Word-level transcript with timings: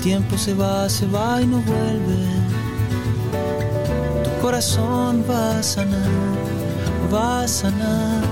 El 0.00 0.04
tiempo 0.04 0.38
se 0.38 0.54
va, 0.54 0.88
se 0.88 1.06
va 1.06 1.42
y 1.42 1.46
no 1.46 1.58
vuelve. 1.58 2.24
Tu 4.24 4.40
corazón 4.40 5.22
va 5.28 5.58
a 5.58 5.62
sanar, 5.62 6.08
va 7.12 7.42
a 7.42 7.46
sanar, 7.46 8.22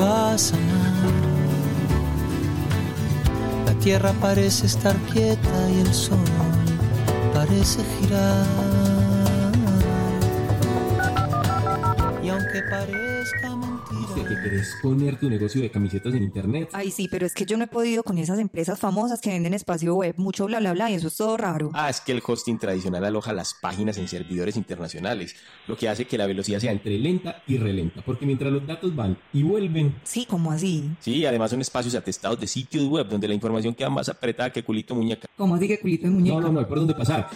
va 0.00 0.32
a 0.32 0.38
sanar. 0.38 1.12
La 3.64 3.74
tierra 3.74 4.12
parece 4.20 4.66
estar 4.66 4.96
quieta 5.12 5.70
y 5.70 5.82
el 5.82 5.94
sol 5.94 6.18
parece 7.32 7.84
girar. 8.00 8.65
Querés 14.48 14.76
poner 14.80 15.18
tu 15.18 15.28
negocio 15.28 15.60
de 15.60 15.70
camisetas 15.70 16.14
en 16.14 16.22
internet. 16.22 16.68
Ay, 16.72 16.92
sí, 16.92 17.08
pero 17.10 17.26
es 17.26 17.34
que 17.34 17.44
yo 17.44 17.56
no 17.56 17.64
he 17.64 17.66
podido 17.66 18.04
con 18.04 18.16
esas 18.18 18.38
empresas 18.38 18.78
famosas 18.78 19.20
que 19.20 19.30
venden 19.30 19.54
espacio 19.54 19.94
web, 19.96 20.14
mucho 20.18 20.46
bla, 20.46 20.60
bla, 20.60 20.72
bla, 20.72 20.88
y 20.88 20.94
eso 20.94 21.08
es 21.08 21.16
todo 21.16 21.36
raro. 21.36 21.72
Ah, 21.74 21.90
es 21.90 22.00
que 22.00 22.12
el 22.12 22.22
hosting 22.24 22.58
tradicional 22.58 23.04
aloja 23.04 23.32
las 23.32 23.54
páginas 23.54 23.98
en 23.98 24.06
servidores 24.06 24.56
internacionales, 24.56 25.34
lo 25.66 25.76
que 25.76 25.88
hace 25.88 26.04
que 26.04 26.16
la 26.16 26.26
velocidad 26.26 26.60
sea 26.60 26.70
entre 26.70 26.96
lenta 26.96 27.42
y 27.48 27.58
relenta, 27.58 28.02
porque 28.02 28.24
mientras 28.24 28.52
los 28.52 28.64
datos 28.64 28.94
van 28.94 29.18
y 29.32 29.42
vuelven... 29.42 29.96
Sí, 30.04 30.26
como 30.26 30.52
así? 30.52 30.90
Sí, 31.00 31.26
además 31.26 31.50
son 31.50 31.60
espacios 31.60 31.96
atestados 31.96 32.38
de 32.38 32.46
sitios 32.46 32.84
web 32.86 33.08
donde 33.08 33.26
la 33.26 33.34
información 33.34 33.74
queda 33.74 33.90
más 33.90 34.08
apretada 34.08 34.52
que 34.52 34.62
culito 34.62 34.94
muñeca. 34.94 35.26
¿Cómo 35.36 35.56
así 35.56 35.66
que 35.66 35.80
culito 35.80 36.06
de 36.06 36.10
muñeca? 36.10 36.36
No, 36.36 36.40
no, 36.42 36.52
no, 36.52 36.60
hay 36.60 36.66
por 36.66 36.78
dónde 36.78 36.94
pasar. 36.94 37.28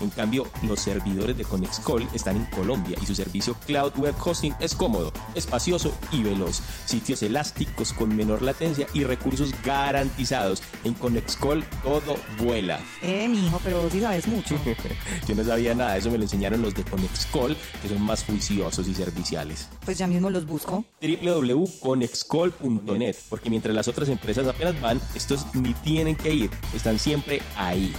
En 0.00 0.10
cambio, 0.10 0.46
los 0.62 0.80
servidores 0.80 1.36
de 1.36 1.44
Conexcall 1.44 2.08
están 2.12 2.36
en 2.36 2.44
Colombia 2.46 2.96
y 3.00 3.06
su 3.06 3.14
servicio 3.14 3.54
Cloud 3.66 3.92
Web 3.96 4.14
Hosting 4.22 4.54
es 4.60 4.74
cómodo, 4.74 5.12
espacioso 5.34 5.92
y 6.12 6.22
veloz. 6.22 6.60
Sitios 6.84 7.22
elásticos 7.22 7.92
con 7.92 8.14
menor 8.14 8.42
latencia 8.42 8.86
y 8.92 9.04
recursos 9.04 9.54
garantizados. 9.64 10.62
En 10.84 10.92
Conexcall 10.94 11.64
todo 11.82 12.16
vuela. 12.38 12.80
Eh, 13.02 13.28
mijo, 13.28 13.60
pero 13.64 13.82
vos 13.82 13.92
sí 13.92 14.00
sabes 14.00 14.26
mucho. 14.26 14.56
Yo 15.28 15.34
no 15.34 15.44
sabía 15.44 15.74
nada, 15.74 15.96
eso 15.96 16.10
me 16.10 16.18
lo 16.18 16.24
enseñaron 16.24 16.60
los 16.62 16.74
de 16.74 16.84
Conexcall, 16.84 17.56
que 17.82 17.88
son 17.88 18.02
más 18.02 18.24
juiciosos 18.24 18.88
y 18.88 18.94
serviciales. 18.94 19.68
Pues 19.84 19.98
ya 19.98 20.06
mismo 20.06 20.30
los 20.30 20.46
busco. 20.46 20.84
www.conexcall.net, 21.00 23.16
porque 23.28 23.50
mientras 23.50 23.74
las 23.74 23.88
otras 23.88 24.08
empresas 24.08 24.46
apenas 24.46 24.80
van, 24.80 25.00
estos 25.14 25.44
ni 25.54 25.74
tienen 25.74 26.16
que 26.16 26.32
ir, 26.34 26.50
están 26.74 26.98
siempre 26.98 27.42
ahí 27.56 27.92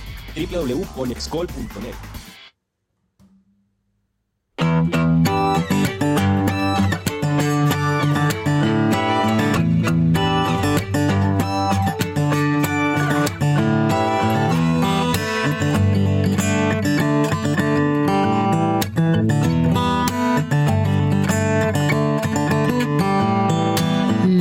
www.conexcol.net. 0.45 1.95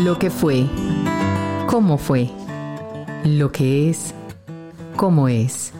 Lo 0.05 0.19
que 0.19 0.30
fue, 0.30 0.67
cómo 1.67 1.97
fue, 1.98 2.30
lo 3.24 3.50
que 3.50 3.91
es, 3.91 4.14
cómo 4.97 5.28
es. 5.28 5.72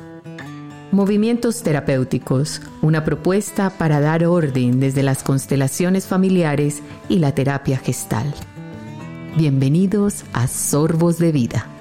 Movimientos 0.93 1.65
terapéuticos, 1.65 2.63
una 2.81 3.05
propuesta 3.05 3.71
para 3.71 4.01
dar 4.01 4.25
orden 4.25 4.79
desde 4.79 5.03
las 5.03 5.25
constelaciones 5.25 6.07
familiares 6.07 6.81
y 7.09 7.19
la 7.19 7.35
terapia 7.35 7.77
gestal. 7.77 8.33
Bienvenidos 9.37 10.25
a 10.33 10.47
Sorbos 10.47 11.19
de 11.19 11.33
Vida. 11.33 11.76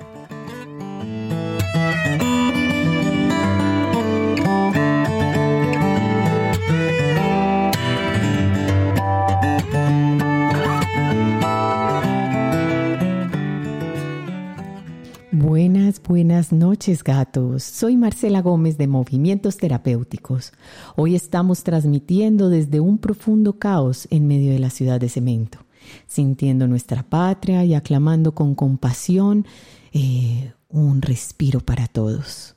Noches 16.86 17.04
gatos. 17.04 17.64
Soy 17.64 17.98
Marcela 17.98 18.44
Gómez 18.44 18.78
de 18.78 18.86
Movimientos 18.86 19.58
Terapéuticos. 19.58 20.54
Hoy 20.96 21.16
estamos 21.16 21.64
transmitiendo 21.64 22.50
desde 22.50 22.80
un 22.80 23.00
profundo 23.00 23.58
caos 23.58 24.08
en 24.12 24.28
medio 24.28 24.52
de 24.52 24.60
la 24.60 24.70
ciudad 24.70 25.00
de 25.00 25.10
cemento, 25.10 25.58
sintiendo 26.06 26.68
nuestra 26.68 27.02
patria 27.02 27.66
y 27.66 27.74
aclamando 27.74 28.36
con 28.36 28.54
compasión 28.54 29.48
eh, 29.94 30.54
un 30.70 31.02
respiro 31.02 31.60
para 31.60 31.88
todos. 31.88 32.56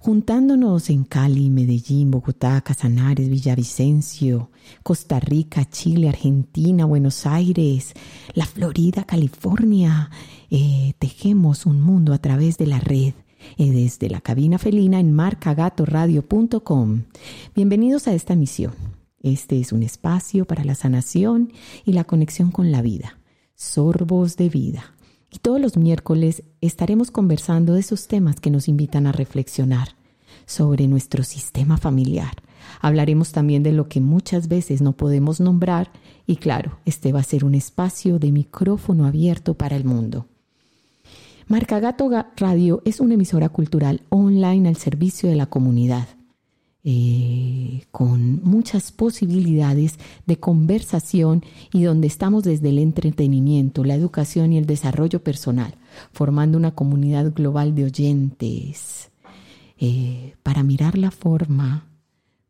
Juntándonos 0.00 0.90
en 0.90 1.04
Cali, 1.04 1.48
Medellín, 1.48 2.10
Bogotá, 2.10 2.60
Casanares, 2.60 3.30
Villavicencio, 3.30 4.50
Costa 4.82 5.18
Rica, 5.18 5.64
Chile, 5.64 6.10
Argentina, 6.10 6.84
Buenos 6.84 7.24
Aires, 7.24 7.94
la 8.34 8.44
Florida, 8.44 9.04
California, 9.04 10.10
eh, 10.50 10.92
tejemos 10.98 11.64
un 11.64 11.80
mundo 11.80 12.12
a 12.12 12.18
través 12.18 12.58
de 12.58 12.66
la 12.66 12.78
red. 12.78 13.14
Eh, 13.56 13.70
desde 13.70 14.08
la 14.08 14.20
cabina 14.20 14.58
felina 14.58 15.00
en 15.00 15.12
marcagatoradio.com. 15.12 17.02
Bienvenidos 17.54 18.08
a 18.08 18.14
esta 18.14 18.34
misión. 18.34 18.72
Este 19.22 19.60
es 19.60 19.72
un 19.72 19.82
espacio 19.82 20.44
para 20.44 20.64
la 20.64 20.74
sanación 20.74 21.52
y 21.84 21.92
la 21.92 22.04
conexión 22.04 22.50
con 22.50 22.72
la 22.72 22.82
vida. 22.82 23.18
Sorbos 23.54 24.36
de 24.36 24.48
vida. 24.48 24.94
Y 25.30 25.38
todos 25.38 25.60
los 25.60 25.76
miércoles 25.76 26.42
estaremos 26.60 27.10
conversando 27.10 27.74
de 27.74 27.80
esos 27.80 28.08
temas 28.08 28.40
que 28.40 28.50
nos 28.50 28.68
invitan 28.68 29.06
a 29.06 29.12
reflexionar 29.12 29.96
sobre 30.46 30.88
nuestro 30.88 31.24
sistema 31.24 31.78
familiar. 31.78 32.42
Hablaremos 32.80 33.32
también 33.32 33.62
de 33.62 33.72
lo 33.72 33.88
que 33.88 34.00
muchas 34.00 34.48
veces 34.48 34.82
no 34.82 34.92
podemos 34.92 35.40
nombrar 35.40 35.90
y 36.26 36.36
claro, 36.36 36.78
este 36.84 37.12
va 37.12 37.20
a 37.20 37.24
ser 37.24 37.44
un 37.44 37.54
espacio 37.54 38.18
de 38.18 38.32
micrófono 38.32 39.06
abierto 39.06 39.54
para 39.54 39.76
el 39.76 39.84
mundo. 39.84 40.26
Marcagato 41.46 42.10
Radio 42.36 42.82
es 42.84 43.00
una 43.00 43.14
emisora 43.14 43.48
cultural 43.48 44.02
online 44.08 44.68
al 44.68 44.76
servicio 44.76 45.28
de 45.28 45.36
la 45.36 45.46
comunidad, 45.46 46.08
eh, 46.84 47.84
con 47.90 48.42
muchas 48.42 48.92
posibilidades 48.92 49.98
de 50.26 50.38
conversación 50.38 51.44
y 51.72 51.82
donde 51.82 52.06
estamos 52.06 52.44
desde 52.44 52.68
el 52.68 52.78
entretenimiento, 52.78 53.84
la 53.84 53.94
educación 53.94 54.52
y 54.52 54.58
el 54.58 54.66
desarrollo 54.66 55.22
personal, 55.22 55.74
formando 56.12 56.58
una 56.58 56.74
comunidad 56.74 57.32
global 57.32 57.74
de 57.74 57.84
oyentes 57.84 59.10
eh, 59.78 60.34
para 60.42 60.62
mirar 60.62 60.96
la 60.96 61.10
forma 61.10 61.88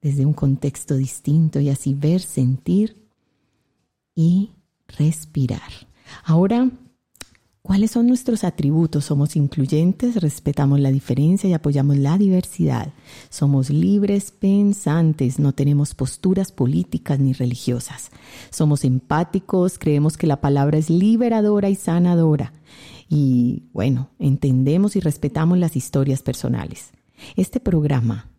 desde 0.03 0.27
un 0.27 0.35
contexto 0.35 0.97
distinto 0.97 1.61
y 1.61 1.71
así 1.71 1.95
ver, 1.95 2.21
sentir 2.21 2.97
y 4.15 4.51
respirar. 4.87 5.89
Ahora, 6.25 6.71
¿cuáles 7.63 7.93
son 7.93 8.07
nuestros 8.07 8.45
atributos? 8.45 9.07
Somos 9.07 9.37
incluyentes, 9.37 10.21
respetamos 10.21 10.81
la 10.81 10.91
diferencia 10.91 11.49
y 11.49 11.53
apoyamos 11.55 11.97
la 11.97 12.19
diversidad. 12.19 12.93
Somos 13.31 13.71
libres 13.71 14.31
pensantes, 14.31 15.39
no 15.39 15.53
tenemos 15.53 15.95
posturas 15.95 16.53
políticas 16.53 17.19
ni 17.19 17.33
religiosas. 17.33 18.11
Somos 18.51 18.85
empáticos, 18.85 19.79
creemos 19.79 20.17
que 20.17 20.27
la 20.27 20.41
palabra 20.41 20.79
es 20.79 20.91
liberadora 20.91 21.71
y 21.71 21.75
sanadora. 21.75 22.53
Y 23.09 23.65
bueno, 23.73 24.11
entendemos 24.19 24.97
y 24.97 25.01
respetamos 25.01 25.59
las 25.59 25.77
historias 25.77 26.23
personales. 26.23 26.91
Este 27.37 27.61
programa 27.61 28.31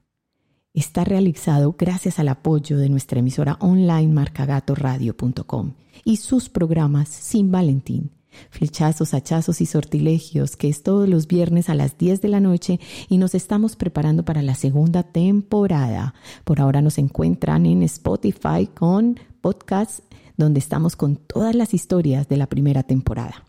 está 0.74 1.04
realizado 1.04 1.76
gracias 1.78 2.20
al 2.20 2.30
apoyo 2.30 2.78
de 2.78 2.90
nuestra 2.90 3.20
emisora 3.20 3.58
online 3.60 4.12
marcagatoradio.com 4.12 5.74
y 6.04 6.18
sus 6.18 6.50
programas 6.50 7.10
Sin 7.10 7.52
Valentín, 7.52 8.12
flechazos, 8.50 9.14
hachazos 9.14 9.62
y 9.62 9.66
sortilegios, 9.66 10.56
que 10.56 10.70
es 10.70 10.84
todos 10.84 11.08
los 11.08 11.28
viernes 11.28 11.70
a 11.70 11.76
las 11.76 11.98
10 11.98 12.22
de 12.22 12.28
la 12.30 12.40
noche 12.40 12.80
y 13.10 13.18
nos 13.18 13.36
estamos 13.36 13.76
preparando 13.76 14.24
para 14.26 14.42
la 14.42 14.56
segunda 14.56 15.04
temporada. 15.04 16.14
Por 16.44 16.62
ahora 16.62 16.82
nos 16.82 16.98
encuentran 16.98 17.66
en 17.66 17.84
Spotify 17.84 18.68
con 18.74 19.20
podcasts 19.42 20.04
donde 20.38 20.60
estamos 20.60 20.96
con 20.96 21.16
todas 21.16 21.56
las 21.56 21.74
historias 21.74 22.28
de 22.28 22.38
la 22.38 22.48
primera 22.48 22.84
temporada. 22.84 23.44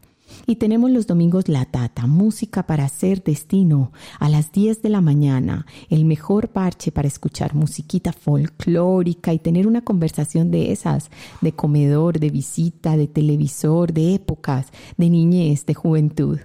Y 0.46 0.56
tenemos 0.56 0.90
los 0.90 1.06
domingos 1.06 1.48
La 1.48 1.64
Tata, 1.64 2.06
música 2.06 2.66
para 2.66 2.84
hacer 2.84 3.22
destino, 3.22 3.92
a 4.18 4.28
las 4.28 4.52
10 4.52 4.82
de 4.82 4.88
la 4.88 5.00
mañana, 5.00 5.66
el 5.90 6.04
mejor 6.04 6.48
parche 6.48 6.92
para 6.92 7.08
escuchar 7.08 7.54
musiquita 7.54 8.12
folclórica 8.12 9.32
y 9.32 9.38
tener 9.38 9.66
una 9.66 9.82
conversación 9.82 10.50
de 10.50 10.72
esas, 10.72 11.10
de 11.40 11.52
comedor, 11.52 12.20
de 12.20 12.30
visita, 12.30 12.96
de 12.96 13.08
televisor, 13.08 13.92
de 13.92 14.14
épocas, 14.14 14.68
de 14.96 15.10
niñez, 15.10 15.66
de 15.66 15.74
juventud. 15.74 16.38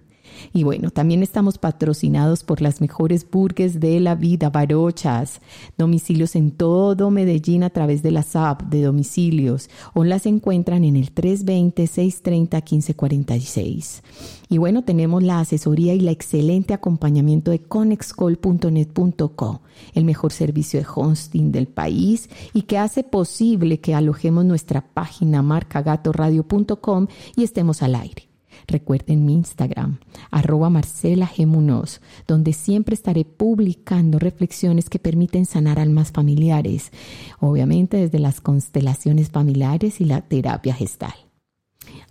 Y 0.53 0.63
bueno, 0.63 0.91
también 0.91 1.23
estamos 1.23 1.57
patrocinados 1.57 2.43
por 2.43 2.61
las 2.61 2.81
mejores 2.81 3.25
burgues 3.29 3.79
de 3.79 3.99
la 3.99 4.15
vida, 4.15 4.49
Barochas, 4.49 5.41
domicilios 5.77 6.35
en 6.35 6.51
todo 6.51 7.11
Medellín 7.11 7.63
a 7.63 7.69
través 7.69 8.01
de 8.03 8.11
las 8.11 8.35
app 8.35 8.63
de 8.63 8.83
domicilios 8.83 9.69
o 9.93 10.03
las 10.03 10.25
encuentran 10.25 10.83
en 10.83 10.95
el 10.95 11.13
320-630-1546. 11.13 14.01
Y 14.49 14.57
bueno, 14.57 14.83
tenemos 14.83 15.21
la 15.23 15.39
asesoría 15.39 15.93
y 15.93 15.99
la 15.99 16.11
excelente 16.11 16.73
acompañamiento 16.73 17.51
de 17.51 17.59
conexcol.net.co, 17.59 19.61
el 19.93 20.05
mejor 20.05 20.31
servicio 20.31 20.79
de 20.79 20.87
hosting 20.93 21.51
del 21.51 21.67
país 21.67 22.29
y 22.53 22.63
que 22.63 22.77
hace 22.77 23.03
posible 23.03 23.79
que 23.79 23.93
alojemos 23.93 24.45
nuestra 24.45 24.93
página 24.93 25.41
marcagatoradio.com 25.41 27.07
y 27.35 27.43
estemos 27.43 27.83
al 27.83 27.95
aire. 27.95 28.28
Recuerden 28.69 29.25
mi 29.25 29.33
Instagram, 29.33 29.97
arroba 30.29 30.69
Marcela 30.69 31.27
G. 31.27 31.99
donde 32.27 32.53
siempre 32.53 32.93
estaré 32.93 33.25
publicando 33.25 34.19
reflexiones 34.19 34.89
que 34.89 34.99
permiten 34.99 35.47
sanar 35.47 35.79
almas 35.79 36.11
familiares, 36.11 36.91
obviamente 37.39 37.97
desde 37.97 38.19
las 38.19 38.41
constelaciones 38.41 39.29
familiares 39.29 39.99
y 40.01 40.05
la 40.05 40.21
terapia 40.21 40.75
gestal. 40.75 41.15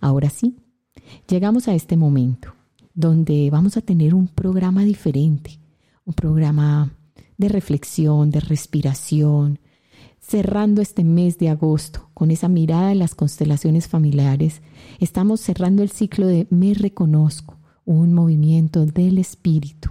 Ahora 0.01 0.29
sí, 0.29 0.57
llegamos 1.29 1.69
a 1.69 1.75
este 1.75 1.95
momento 1.95 2.53
donde 2.93 3.49
vamos 3.49 3.77
a 3.77 3.81
tener 3.81 4.13
un 4.13 4.27
programa 4.27 4.83
diferente, 4.83 5.61
un 6.03 6.13
programa 6.13 6.91
de 7.37 7.47
reflexión, 7.47 8.31
de 8.31 8.41
respiración, 8.41 9.59
cerrando 10.29 10.81
este 10.81 11.03
mes 11.03 11.39
de 11.39 11.49
agosto 11.49 12.09
con 12.13 12.29
esa 12.29 12.47
mirada 12.47 12.91
en 12.91 12.99
las 12.99 13.15
constelaciones 13.15 13.87
familiares, 13.87 14.61
estamos 14.99 15.41
cerrando 15.41 15.81
el 15.81 15.89
ciclo 15.89 16.27
de 16.27 16.45
Me 16.51 16.75
reconozco, 16.75 17.57
un 17.83 18.13
movimiento 18.13 18.85
del 18.85 19.17
espíritu. 19.17 19.89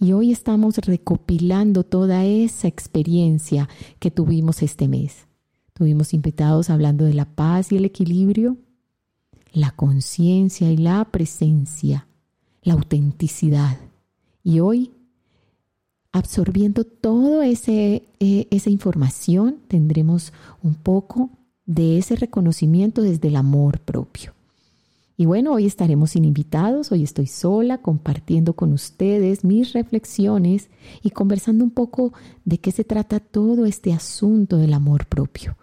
Y 0.00 0.12
hoy 0.12 0.30
estamos 0.30 0.76
recopilando 0.78 1.82
toda 1.82 2.24
esa 2.24 2.68
experiencia 2.68 3.68
que 3.98 4.12
tuvimos 4.12 4.62
este 4.62 4.86
mes. 4.86 5.26
Tuvimos 5.72 6.14
invitados 6.14 6.70
hablando 6.70 7.04
de 7.04 7.14
la 7.14 7.24
paz 7.24 7.72
y 7.72 7.76
el 7.78 7.84
equilibrio, 7.84 8.58
la 9.52 9.72
conciencia 9.72 10.70
y 10.70 10.76
la 10.76 11.04
presencia, 11.06 12.06
la 12.62 12.74
autenticidad. 12.74 13.78
Y 14.44 14.60
hoy 14.60 14.92
absorbiendo 16.12 16.84
toda 16.84 17.46
eh, 17.46 18.02
esa 18.18 18.70
información, 18.70 19.58
tendremos 19.68 20.32
un 20.62 20.74
poco 20.74 21.30
de 21.66 21.98
ese 21.98 22.16
reconocimiento 22.16 23.02
desde 23.02 23.28
el 23.28 23.36
amor 23.36 23.80
propio. 23.80 24.34
Y 25.20 25.26
bueno, 25.26 25.52
hoy 25.52 25.66
estaremos 25.66 26.10
sin 26.10 26.24
invitados, 26.24 26.92
hoy 26.92 27.02
estoy 27.02 27.26
sola 27.26 27.78
compartiendo 27.78 28.54
con 28.54 28.72
ustedes 28.72 29.42
mis 29.44 29.72
reflexiones 29.72 30.70
y 31.02 31.10
conversando 31.10 31.64
un 31.64 31.72
poco 31.72 32.12
de 32.44 32.58
qué 32.58 32.70
se 32.70 32.84
trata 32.84 33.18
todo 33.18 33.66
este 33.66 33.92
asunto 33.92 34.58
del 34.58 34.74
amor 34.74 35.06
propio. 35.06 35.56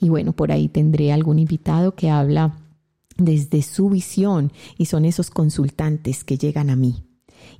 Y 0.00 0.08
bueno, 0.08 0.32
por 0.32 0.50
ahí 0.50 0.68
tendré 0.68 1.12
algún 1.12 1.38
invitado 1.38 1.94
que 1.94 2.08
habla 2.08 2.58
desde 3.18 3.60
su 3.60 3.90
visión 3.90 4.50
y 4.78 4.86
son 4.86 5.04
esos 5.04 5.30
consultantes 5.30 6.24
que 6.24 6.38
llegan 6.38 6.70
a 6.70 6.76
mí. 6.76 7.04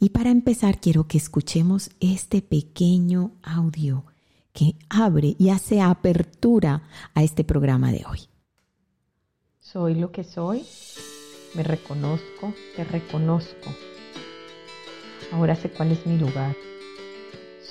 Y 0.01 0.11
para 0.11 0.31
empezar 0.31 0.81
quiero 0.81 1.07
que 1.07 1.19
escuchemos 1.19 1.91
este 2.01 2.43
pequeño 2.43 3.33
audio 3.43 4.05
que 4.53 4.77
abre 4.89 5.35
y 5.39 5.51
hace 5.51 5.81
apertura 5.81 6.83
a 7.15 7.23
este 7.23 7.45
programa 7.45 7.93
de 7.93 8.05
hoy. 8.09 8.21
Soy 9.61 9.95
lo 9.95 10.13
que 10.13 10.25
soy, 10.25 10.67
me 11.55 11.63
reconozco, 11.63 12.53
te 12.77 12.85
reconozco. 12.85 13.71
Ahora 15.33 15.57
sé 15.57 15.71
cuál 15.71 15.93
es 15.93 16.07
mi 16.07 16.19
lugar. 16.19 16.55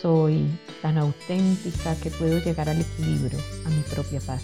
Soy 0.02 0.48
tan 0.82 0.98
auténtica 0.98 1.96
que 2.02 2.10
puedo 2.10 2.40
llegar 2.40 2.70
al 2.70 2.82
equilibrio, 2.82 3.38
a 3.66 3.70
mi 3.70 3.82
propia 3.84 4.20
paz. 4.22 4.42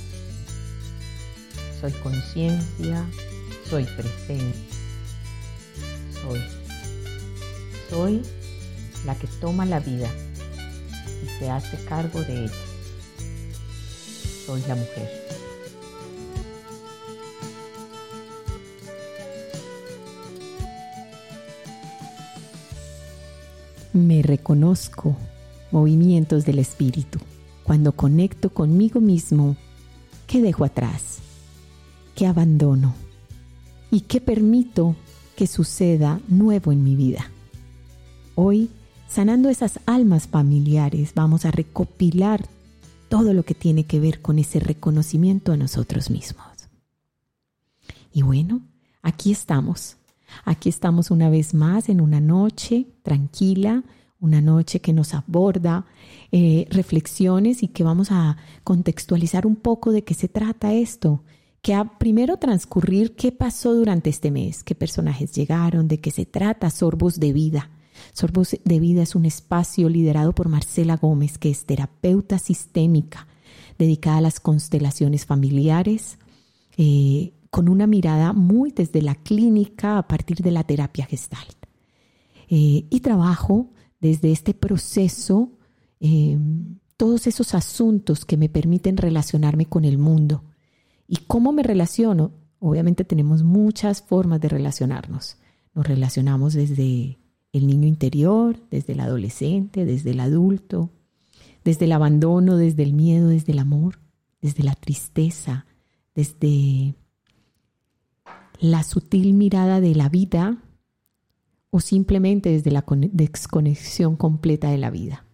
Soy 1.82 1.92
conciencia, 1.94 3.10
soy 3.68 3.86
presente. 3.86 4.60
Soy 6.12 6.40
soy 7.90 8.22
la 9.06 9.16
que 9.16 9.28
toma 9.40 9.66
la 9.66 9.80
vida 9.80 10.10
y 11.24 11.40
se 11.40 11.50
hace 11.50 11.78
cargo 11.86 12.22
de 12.22 12.46
ella. 12.46 12.54
Soy 14.46 14.62
la 14.68 14.76
mujer. 14.76 15.28
Me 23.94 24.22
reconozco 24.22 25.16
movimientos 25.72 26.46
del 26.46 26.60
espíritu. 26.60 27.20
Cuando 27.64 27.92
conecto 27.92 28.50
conmigo 28.54 29.02
mismo, 29.02 29.58
¿qué 30.28 30.42
dejo 30.42 30.64
atrás? 30.64 31.18
¿Qué 32.16 32.28
abandono? 32.28 32.94
¿Y 33.92 34.02
qué 34.02 34.22
permito 34.22 34.96
que 35.36 35.48
suceda 35.48 36.22
nuevo 36.28 36.72
en 36.72 36.84
mi 36.84 36.96
vida? 36.96 37.32
Hoy, 38.40 38.70
sanando 39.08 39.50
esas 39.50 39.80
almas 39.88 40.28
familiares, 40.28 41.14
vamos 41.16 41.44
a 41.46 41.50
recopilar 41.50 42.46
todo 43.10 43.34
lo 43.34 43.42
que 43.42 43.56
tiene 43.56 43.86
que 43.86 44.00
ver 44.00 44.22
con 44.22 44.38
ese 44.38 44.60
reconocimiento 44.60 45.54
a 45.54 45.58
nosotros 45.58 46.12
mismos. 46.12 46.46
Y 48.14 48.22
bueno, 48.22 48.62
aquí 49.02 49.32
estamos. 49.32 49.98
Aquí 50.46 50.70
estamos 50.70 51.10
una 51.10 51.32
vez 51.32 51.56
más 51.56 51.90
en 51.90 52.00
una 52.00 52.22
noche 52.22 52.86
tranquila, 53.02 53.84
una 54.20 54.40
noche 54.40 54.82
que 54.82 54.94
nos 54.94 55.16
aborda 55.16 55.88
eh, 56.32 56.68
reflexiones 56.70 57.64
y 57.64 57.70
que 57.70 57.84
vamos 57.84 58.12
a 58.12 58.38
contextualizar 58.64 59.48
un 59.48 59.56
poco 59.56 59.92
de 59.92 60.04
qué 60.04 60.14
se 60.14 60.28
trata 60.28 60.74
esto, 60.74 61.24
que 61.64 61.74
a 61.74 61.98
primero 61.98 62.38
transcurrir 62.38 63.16
qué 63.16 63.32
pasó 63.32 63.74
durante 63.74 64.12
este 64.12 64.30
mes, 64.30 64.64
qué 64.64 64.76
personajes 64.76 65.32
llegaron, 65.32 65.88
de 65.88 66.00
qué 66.00 66.12
se 66.12 66.28
trata, 66.28 66.70
sorbos 66.70 67.20
de 67.20 67.34
vida. 67.34 67.72
Sorbos 68.14 68.58
de 68.64 68.80
Vida 68.80 69.04
es 69.04 69.16
un 69.16 69.26
espacio 69.26 69.90
liderado 69.90 70.34
por 70.34 70.50
Marcela 70.50 70.98
Gómez, 70.98 71.38
que 71.38 71.50
es 71.50 71.66
terapeuta 71.66 72.40
sistémica, 72.40 73.28
dedicada 73.78 74.18
a 74.18 74.22
las 74.22 74.40
constelaciones 74.40 75.26
familiares, 75.26 76.18
eh, 76.78 77.34
con 77.50 77.70
una 77.70 77.88
mirada 77.88 78.34
muy 78.34 78.72
desde 78.72 79.02
la 79.02 79.16
clínica 79.16 79.98
a 79.98 80.08
partir 80.08 80.38
de 80.38 80.52
la 80.52 80.64
terapia 80.64 81.06
gestal. 81.06 81.46
Eh, 82.50 82.86
y 82.90 83.00
trabajo 83.02 83.72
desde 84.00 84.32
este 84.32 84.54
proceso 84.54 85.52
eh, 86.00 86.38
todos 86.98 87.28
esos 87.28 87.54
asuntos 87.54 88.26
que 88.26 88.38
me 88.38 88.50
permiten 88.50 88.98
relacionarme 88.98 89.68
con 89.68 89.86
el 89.86 89.98
mundo. 89.98 90.44
¿Y 91.08 91.18
cómo 91.28 91.52
me 91.52 91.64
relaciono? 91.64 92.32
Obviamente 92.60 93.06
tenemos 93.06 93.44
muchas 93.44 94.02
formas 94.02 94.42
de 94.42 94.50
relacionarnos. 94.50 95.38
Nos 95.74 95.88
relacionamos 95.88 96.54
desde 96.54 97.20
el 97.58 97.68
niño 97.68 97.88
interior, 97.88 98.58
desde 98.72 98.94
el 98.94 99.00
adolescente, 99.00 99.86
desde 99.86 100.12
el 100.12 100.20
adulto, 100.20 100.90
desde 101.64 101.86
el 101.86 101.92
abandono, 101.92 102.58
desde 102.58 102.84
el 102.84 102.94
miedo, 102.94 103.30
desde 103.30 103.52
el 103.52 103.60
amor, 103.60 104.00
desde 104.42 104.64
la 104.64 104.76
tristeza, 104.76 105.66
desde 106.16 106.96
la 108.60 108.84
sutil 108.84 109.34
mirada 109.34 109.82
de 109.82 109.94
la 109.96 110.10
vida 110.10 110.64
o 111.70 111.80
simplemente 111.80 112.50
desde 112.50 112.72
la 112.72 112.86
desconexión 113.12 114.16
completa 114.16 114.72
de 114.72 114.78
la 114.78 114.90
vida. 114.90 115.26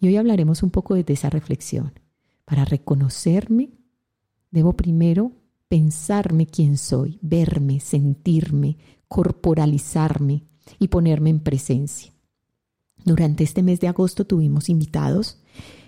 Y 0.00 0.08
hoy 0.08 0.16
hablaremos 0.16 0.62
un 0.62 0.70
poco 0.70 0.94
de 0.94 1.04
esa 1.06 1.30
reflexión. 1.30 1.92
Para 2.44 2.64
reconocerme, 2.64 3.70
debo 4.50 4.74
primero 4.74 5.32
pensarme 5.68 6.46
quién 6.46 6.76
soy, 6.76 7.18
verme, 7.22 7.80
sentirme, 7.80 8.76
corporalizarme, 9.08 10.44
y 10.78 10.88
ponerme 10.88 11.30
en 11.30 11.40
presencia. 11.40 12.12
Durante 13.04 13.44
este 13.44 13.62
mes 13.62 13.80
de 13.80 13.88
agosto 13.88 14.26
tuvimos 14.26 14.68
invitados. 14.68 15.38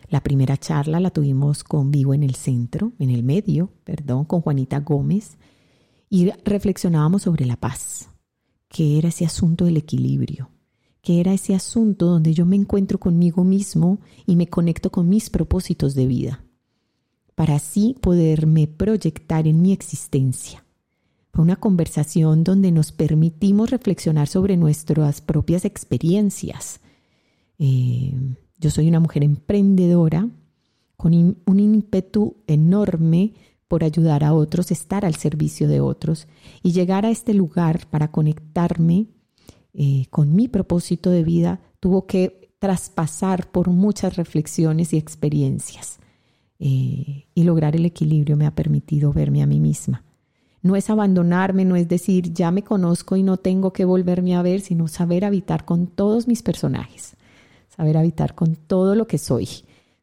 La 0.09 0.23
primera 0.23 0.57
charla 0.57 1.01
la 1.01 1.11
tuvimos 1.11 1.65
con 1.65 1.91
Vivo 1.91 2.15
en 2.15 2.23
el 2.23 2.35
Centro, 2.35 2.93
en 2.99 3.11
el 3.11 3.23
medio, 3.23 3.71
perdón, 3.85 4.25
con 4.25 4.41
Juanita 4.41 4.81
Gómez, 4.81 5.39
y 6.09 6.31
reflexionábamos 6.45 7.23
sobre 7.23 7.47
la 7.47 7.57
paz, 7.57 8.11
que 8.69 8.99
era 8.99 9.09
ese 9.09 9.25
asunto 9.25 9.65
del 9.65 9.79
equilibrio, 9.79 10.51
que 11.01 11.21
era 11.21 11.33
ese 11.33 11.55
asunto 11.55 12.07
donde 12.07 12.35
yo 12.35 12.45
me 12.45 12.57
encuentro 12.57 12.99
conmigo 12.99 13.45
mismo 13.45 13.99
y 14.27 14.37
me 14.37 14.47
conecto 14.47 14.91
con 14.91 15.09
mis 15.09 15.31
propósitos 15.31 15.95
de 15.95 16.07
vida, 16.07 16.45
para 17.35 17.57
así 17.57 17.97
poderme 18.01 18.67
proyectar 18.67 19.47
en 19.47 19.63
mi 19.63 19.73
existencia. 19.73 20.62
Fue 21.33 21.43
una 21.43 21.57
conversación 21.57 22.45
donde 22.45 22.73
nos 22.73 22.93
permitimos 22.93 23.71
reflexionar 23.71 24.29
sobre 24.29 24.59
nuestras 24.59 25.23
propias 25.23 25.65
experiencias. 25.65 26.81
Eh, 27.59 28.15
yo 28.59 28.71
soy 28.71 28.89
una 28.89 29.01
mujer 29.01 29.25
emprendedora 29.25 30.29
con 30.97 31.15
un 31.15 31.61
ímpetu 31.61 32.37
enorme 32.47 33.33
por 33.67 33.83
ayudar 33.83 34.25
a 34.25 34.35
otros, 34.35 34.71
estar 34.71 35.07
al 35.07 35.15
servicio 35.15 35.69
de 35.69 35.81
otros 35.81 36.29
y 36.63 36.73
llegar 36.73 37.07
a 37.07 37.11
este 37.11 37.33
lugar 37.33 37.87
para 37.89 38.11
conectarme 38.11 39.07
eh, 39.73 40.07
con 40.11 40.35
mi 40.37 40.49
propósito 40.49 41.11
de 41.11 41.25
vida, 41.25 41.61
tuvo 41.81 42.07
que 42.07 42.55
traspasar 42.59 43.51
por 43.51 43.71
muchas 43.71 44.17
reflexiones 44.17 44.93
y 44.93 44.99
experiencias. 44.99 45.99
Eh, 46.59 47.27
y 47.35 47.43
lograr 47.43 47.75
el 47.75 47.87
equilibrio 47.87 48.37
me 48.37 48.47
ha 48.47 48.55
permitido 48.55 49.13
verme 49.13 49.43
a 49.43 49.47
mí 49.47 49.59
misma. 49.59 50.05
No 50.63 50.77
es 50.77 50.89
abandonarme, 50.91 51.65
no 51.65 51.75
es 51.75 51.89
decir, 51.89 52.33
ya 52.33 52.53
me 52.53 52.63
conozco 52.63 53.17
y 53.17 53.25
no 53.25 53.37
tengo 53.37 53.73
que 53.73 53.85
volverme 53.85 54.37
a 54.37 54.43
ver, 54.43 54.61
sino 54.61 54.87
saber 54.87 55.25
habitar 55.25 55.65
con 55.65 55.89
todos 55.89 56.29
mis 56.29 56.43
personajes, 56.43 57.17
saber 57.69 57.97
habitar 57.97 58.37
con 58.37 58.55
todo 58.55 58.95
lo 58.95 59.09
que 59.09 59.19
soy. 59.19 59.49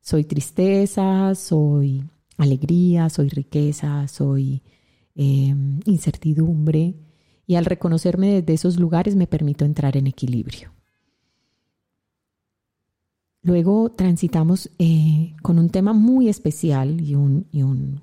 Soy 0.01 0.25
tristeza, 0.25 1.33
soy 1.35 2.03
alegría, 2.37 3.09
soy 3.09 3.29
riqueza, 3.29 4.07
soy 4.09 4.61
em, 5.15 5.79
incertidumbre. 5.85 6.95
Y 7.47 7.55
al 7.55 7.65
reconocerme 7.65 8.41
desde 8.41 8.53
esos 8.53 8.77
lugares 8.77 9.15
me 9.15 9.27
permito 9.27 9.63
entrar 9.63 9.95
en 9.95 10.07
equilibrio. 10.07 10.71
Luego 13.41 13.91
transitamos 13.91 14.69
eh, 14.77 15.35
con 15.41 15.57
un 15.57 15.69
tema 15.69 15.93
muy 15.93 16.27
especial 16.27 16.99
y 16.99 17.15
un, 17.15 17.47
y 17.51 17.63
un, 17.63 18.01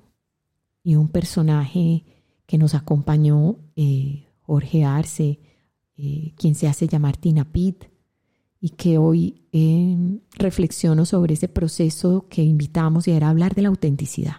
y 0.83 0.95
un 0.95 1.07
personaje 1.07 2.03
que 2.47 2.57
nos 2.57 2.73
acompañó, 2.73 3.57
eh, 3.75 4.25
Jorge 4.41 4.85
Arce, 4.85 5.39
eh, 5.97 6.33
quien 6.37 6.55
se 6.55 6.67
hace 6.67 6.87
llamar 6.87 7.17
Tina 7.17 7.45
Pitt, 7.51 7.85
y 8.59 8.69
que 8.69 8.97
hoy 8.97 9.43
em, 9.51 10.21
reflexiono 10.33 11.05
sobre 11.05 11.35
ese 11.35 11.47
proceso 11.47 12.25
que 12.29 12.41
invitamos 12.41 13.07
y 13.07 13.11
era 13.11 13.29
hablar 13.29 13.53
de 13.53 13.61
la 13.61 13.69
autenticidad 13.69 14.37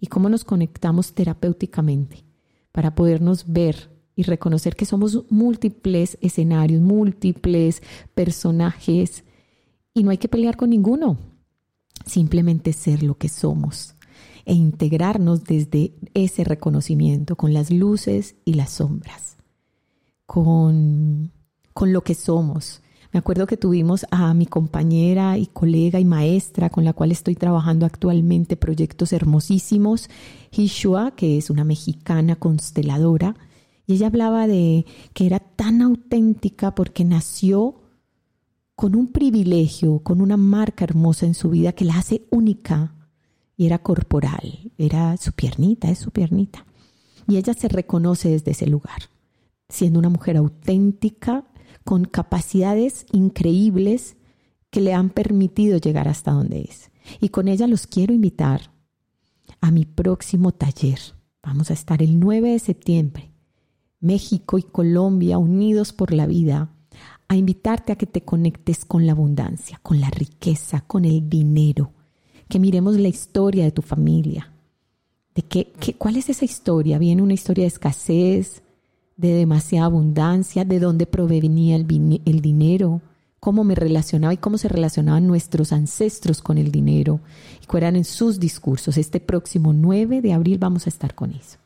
y 0.00 0.08
cómo 0.08 0.28
nos 0.28 0.44
conectamos 0.44 1.12
terapéuticamente 1.12 2.24
para 2.72 2.94
podernos 2.94 3.44
ver 3.46 3.90
y 4.16 4.24
reconocer 4.24 4.74
que 4.74 4.86
somos 4.86 5.24
múltiples 5.30 6.18
escenarios, 6.20 6.82
múltiples 6.82 7.82
personajes 8.14 9.24
y 9.92 10.02
no 10.02 10.10
hay 10.10 10.18
que 10.18 10.28
pelear 10.28 10.56
con 10.56 10.70
ninguno, 10.70 11.18
simplemente 12.04 12.72
ser 12.72 13.02
lo 13.02 13.16
que 13.16 13.28
somos 13.28 13.93
e 14.46 14.54
integrarnos 14.54 15.44
desde 15.44 15.94
ese 16.14 16.44
reconocimiento 16.44 17.36
con 17.36 17.52
las 17.52 17.70
luces 17.70 18.36
y 18.44 18.54
las 18.54 18.70
sombras, 18.70 19.36
con, 20.26 21.32
con 21.72 21.92
lo 21.92 22.02
que 22.02 22.14
somos. 22.14 22.82
Me 23.12 23.18
acuerdo 23.18 23.46
que 23.46 23.56
tuvimos 23.56 24.06
a 24.10 24.34
mi 24.34 24.44
compañera 24.44 25.38
y 25.38 25.46
colega 25.46 26.00
y 26.00 26.04
maestra 26.04 26.68
con 26.68 26.84
la 26.84 26.92
cual 26.92 27.12
estoy 27.12 27.36
trabajando 27.36 27.86
actualmente 27.86 28.56
proyectos 28.56 29.12
hermosísimos, 29.12 30.10
Hishua, 30.50 31.12
que 31.12 31.38
es 31.38 31.48
una 31.48 31.62
mexicana 31.62 32.36
consteladora, 32.36 33.36
y 33.86 33.94
ella 33.94 34.08
hablaba 34.08 34.46
de 34.46 34.84
que 35.12 35.26
era 35.26 35.38
tan 35.38 35.80
auténtica 35.82 36.74
porque 36.74 37.04
nació 37.04 37.76
con 38.74 38.96
un 38.96 39.12
privilegio, 39.12 40.00
con 40.00 40.20
una 40.20 40.36
marca 40.36 40.84
hermosa 40.84 41.26
en 41.26 41.34
su 41.34 41.50
vida 41.50 41.72
que 41.72 41.84
la 41.84 41.98
hace 41.98 42.26
única 42.30 42.94
y 43.56 43.66
era 43.66 43.78
corporal, 43.78 44.72
era 44.78 45.16
su 45.16 45.32
piernita, 45.32 45.90
es 45.90 45.98
su 45.98 46.10
piernita. 46.10 46.66
Y 47.26 47.36
ella 47.36 47.54
se 47.54 47.68
reconoce 47.68 48.30
desde 48.30 48.52
ese 48.52 48.66
lugar, 48.66 49.08
siendo 49.68 49.98
una 49.98 50.08
mujer 50.08 50.36
auténtica, 50.36 51.44
con 51.84 52.04
capacidades 52.04 53.06
increíbles 53.12 54.16
que 54.70 54.80
le 54.80 54.94
han 54.94 55.10
permitido 55.10 55.78
llegar 55.78 56.08
hasta 56.08 56.32
donde 56.32 56.62
es. 56.62 56.90
Y 57.20 57.28
con 57.28 57.48
ella 57.48 57.66
los 57.66 57.86
quiero 57.86 58.14
invitar 58.14 58.72
a 59.60 59.70
mi 59.70 59.84
próximo 59.84 60.52
taller. 60.52 60.98
Vamos 61.42 61.70
a 61.70 61.74
estar 61.74 62.02
el 62.02 62.18
9 62.18 62.52
de 62.52 62.58
septiembre. 62.58 63.30
México 64.00 64.58
y 64.58 64.62
Colombia 64.62 65.38
unidos 65.38 65.92
por 65.92 66.12
la 66.12 66.26
vida 66.26 66.70
a 67.28 67.36
invitarte 67.36 67.92
a 67.92 67.96
que 67.96 68.06
te 68.06 68.22
conectes 68.22 68.84
con 68.84 69.06
la 69.06 69.12
abundancia, 69.12 69.80
con 69.82 70.00
la 70.00 70.10
riqueza, 70.10 70.82
con 70.82 71.04
el 71.04 71.28
dinero, 71.28 71.92
que 72.48 72.58
miremos 72.58 72.96
la 72.96 73.08
historia 73.08 73.64
de 73.64 73.72
tu 73.72 73.82
familia, 73.82 74.52
de 75.34 75.42
qué, 75.42 75.72
cuál 75.98 76.16
es 76.16 76.28
esa 76.28 76.44
historia. 76.44 76.98
Viene 76.98 77.22
una 77.22 77.34
historia 77.34 77.64
de 77.64 77.68
escasez, 77.68 78.62
de 79.16 79.34
demasiada 79.34 79.86
abundancia, 79.86 80.64
de 80.64 80.80
dónde 80.80 81.06
provenía 81.06 81.76
el, 81.76 82.20
el 82.24 82.40
dinero, 82.40 83.00
cómo 83.40 83.64
me 83.64 83.74
relacionaba 83.74 84.34
y 84.34 84.38
cómo 84.38 84.58
se 84.58 84.68
relacionaban 84.68 85.26
nuestros 85.26 85.72
ancestros 85.72 86.40
con 86.42 86.58
el 86.58 86.70
dinero 86.70 87.20
y 87.62 87.66
cuáles 87.66 87.84
eran 87.84 87.96
en 87.96 88.04
sus 88.04 88.40
discursos. 88.40 88.96
Este 88.96 89.20
próximo 89.20 89.72
9 89.72 90.20
de 90.20 90.32
abril 90.32 90.58
vamos 90.58 90.86
a 90.86 90.90
estar 90.90 91.14
con 91.14 91.32
eso 91.32 91.58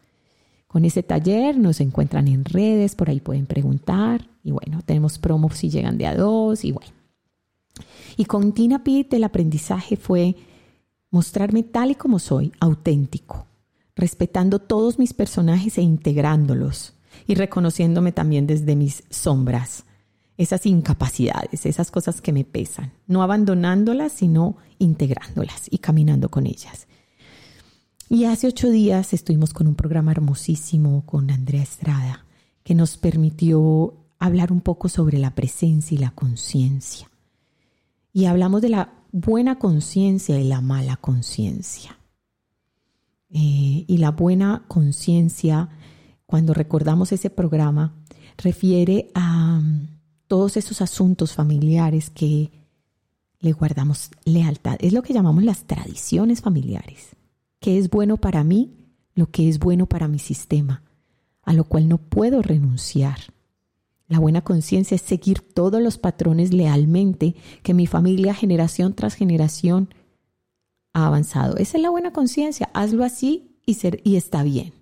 con 0.68 0.84
ese 0.84 1.02
taller. 1.02 1.58
Nos 1.58 1.80
encuentran 1.80 2.28
en 2.28 2.44
redes, 2.44 2.94
por 2.94 3.10
ahí 3.10 3.20
pueden 3.20 3.46
preguntar. 3.46 4.28
Y 4.44 4.52
bueno, 4.52 4.80
tenemos 4.84 5.18
promos 5.18 5.56
si 5.56 5.70
llegan 5.70 5.98
de 5.98 6.06
a 6.06 6.14
dos 6.14 6.64
y 6.64 6.70
bueno. 6.70 6.92
Y 8.16 8.26
con 8.26 8.52
Tina 8.52 8.84
Pitt 8.84 9.12
el 9.14 9.24
aprendizaje 9.24 9.96
fue 9.96 10.36
mostrarme 11.10 11.62
tal 11.62 11.90
y 11.90 11.94
como 11.94 12.18
soy, 12.18 12.52
auténtico, 12.60 13.46
respetando 13.96 14.58
todos 14.58 14.98
mis 14.98 15.14
personajes 15.14 15.78
e 15.78 15.82
integrándolos 15.82 16.94
y 17.26 17.34
reconociéndome 17.34 18.12
también 18.12 18.46
desde 18.46 18.76
mis 18.76 19.04
sombras, 19.10 19.84
esas 20.36 20.66
incapacidades, 20.66 21.66
esas 21.66 21.90
cosas 21.90 22.20
que 22.20 22.32
me 22.32 22.44
pesan, 22.44 22.92
no 23.06 23.22
abandonándolas, 23.22 24.12
sino 24.12 24.56
integrándolas 24.78 25.66
y 25.70 25.78
caminando 25.78 26.28
con 26.28 26.46
ellas. 26.46 26.86
Y 28.08 28.24
hace 28.24 28.46
ocho 28.46 28.70
días 28.70 29.12
estuvimos 29.12 29.52
con 29.52 29.66
un 29.66 29.74
programa 29.74 30.12
hermosísimo 30.12 31.04
con 31.04 31.30
Andrea 31.30 31.62
Estrada 31.62 32.24
que 32.62 32.74
nos 32.74 32.96
permitió 32.96 33.94
hablar 34.18 34.52
un 34.52 34.60
poco 34.60 34.88
sobre 34.88 35.18
la 35.18 35.34
presencia 35.34 35.94
y 35.94 35.98
la 35.98 36.10
conciencia. 36.10 37.10
Y 38.12 38.26
hablamos 38.26 38.62
de 38.62 38.68
la 38.70 38.92
buena 39.12 39.58
conciencia 39.58 40.38
y 40.38 40.44
la 40.44 40.60
mala 40.60 40.96
conciencia. 40.96 41.98
Eh, 43.30 43.84
y 43.86 43.98
la 43.98 44.10
buena 44.10 44.64
conciencia, 44.68 45.68
cuando 46.26 46.54
recordamos 46.54 47.12
ese 47.12 47.30
programa, 47.30 47.94
refiere 48.36 49.10
a 49.14 49.58
um, 49.58 49.88
todos 50.26 50.56
esos 50.56 50.80
asuntos 50.80 51.34
familiares 51.34 52.10
que 52.10 52.50
le 53.40 53.52
guardamos 53.52 54.10
lealtad. 54.24 54.76
Es 54.80 54.92
lo 54.92 55.02
que 55.02 55.12
llamamos 55.12 55.44
las 55.44 55.64
tradiciones 55.64 56.40
familiares 56.40 57.16
que 57.60 57.78
es 57.78 57.90
bueno 57.90 58.16
para 58.16 58.44
mí, 58.44 58.76
lo 59.14 59.30
que 59.30 59.48
es 59.48 59.58
bueno 59.58 59.86
para 59.86 60.08
mi 60.08 60.18
sistema, 60.18 60.82
a 61.42 61.52
lo 61.52 61.64
cual 61.64 61.88
no 61.88 61.98
puedo 61.98 62.42
renunciar. 62.42 63.18
La 64.08 64.18
buena 64.18 64.40
conciencia 64.40 64.94
es 64.94 65.02
seguir 65.02 65.40
todos 65.40 65.82
los 65.82 65.98
patrones 65.98 66.52
lealmente 66.52 67.36
que 67.62 67.74
mi 67.74 67.86
familia 67.86 68.34
generación 68.34 68.94
tras 68.94 69.14
generación 69.14 69.90
ha 70.94 71.06
avanzado. 71.06 71.56
Esa 71.58 71.76
es 71.76 71.82
la 71.82 71.90
buena 71.90 72.12
conciencia. 72.12 72.70
Hazlo 72.72 73.04
así 73.04 73.58
y, 73.66 73.76
y 74.04 74.16
está 74.16 74.42
bien. 74.42 74.72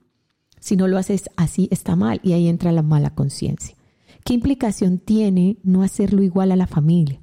Si 0.61 0.77
no 0.77 0.87
lo 0.87 0.97
haces 0.97 1.29
así, 1.37 1.69
está 1.71 1.97
mal 1.97 2.21
y 2.23 2.33
ahí 2.33 2.49
entra 2.49 2.73
la 2.73 2.83
mala 2.83 3.15
conciencia. 3.15 3.77
¿Qué 4.25 4.33
implicación 4.33 4.99
tiene 4.99 5.59
no 5.63 5.83
hacerlo 5.83 6.23
igual 6.23 6.53
a 6.53 6.57
la 6.57 6.67
familia? 6.67 7.21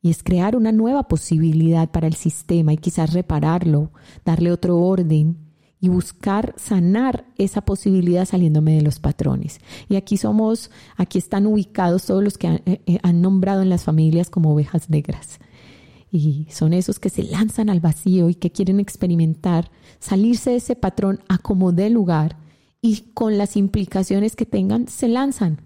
y 0.00 0.10
es 0.10 0.22
crear 0.22 0.56
una 0.56 0.72
nueva 0.72 1.08
posibilidad 1.08 1.90
para 1.90 2.06
el 2.06 2.14
sistema 2.14 2.72
y 2.72 2.76
quizás 2.76 3.12
repararlo, 3.12 3.90
darle 4.24 4.52
otro 4.52 4.78
orden 4.78 5.47
y 5.80 5.88
buscar 5.88 6.54
sanar 6.56 7.24
esa 7.36 7.60
posibilidad 7.60 8.24
saliéndome 8.24 8.74
de 8.74 8.82
los 8.82 8.98
patrones. 8.98 9.60
Y 9.88 9.96
aquí 9.96 10.16
somos, 10.16 10.70
aquí 10.96 11.18
están 11.18 11.46
ubicados 11.46 12.06
todos 12.06 12.22
los 12.22 12.36
que 12.36 12.48
han, 12.48 12.62
eh, 12.66 12.82
eh, 12.86 12.98
han 13.02 13.22
nombrado 13.22 13.62
en 13.62 13.70
las 13.70 13.84
familias 13.84 14.30
como 14.30 14.52
ovejas 14.52 14.90
negras. 14.90 15.38
Y 16.10 16.46
son 16.50 16.72
esos 16.72 16.98
que 16.98 17.10
se 17.10 17.22
lanzan 17.22 17.70
al 17.70 17.80
vacío 17.80 18.30
y 18.30 18.34
que 18.34 18.50
quieren 18.50 18.80
experimentar, 18.80 19.70
salirse 20.00 20.50
de 20.50 20.56
ese 20.56 20.74
patrón 20.74 21.20
a 21.28 21.38
como 21.38 21.72
de 21.72 21.90
lugar 21.90 22.38
y 22.80 23.10
con 23.14 23.38
las 23.38 23.56
implicaciones 23.56 24.34
que 24.34 24.46
tengan, 24.46 24.88
se 24.88 25.08
lanzan 25.08 25.60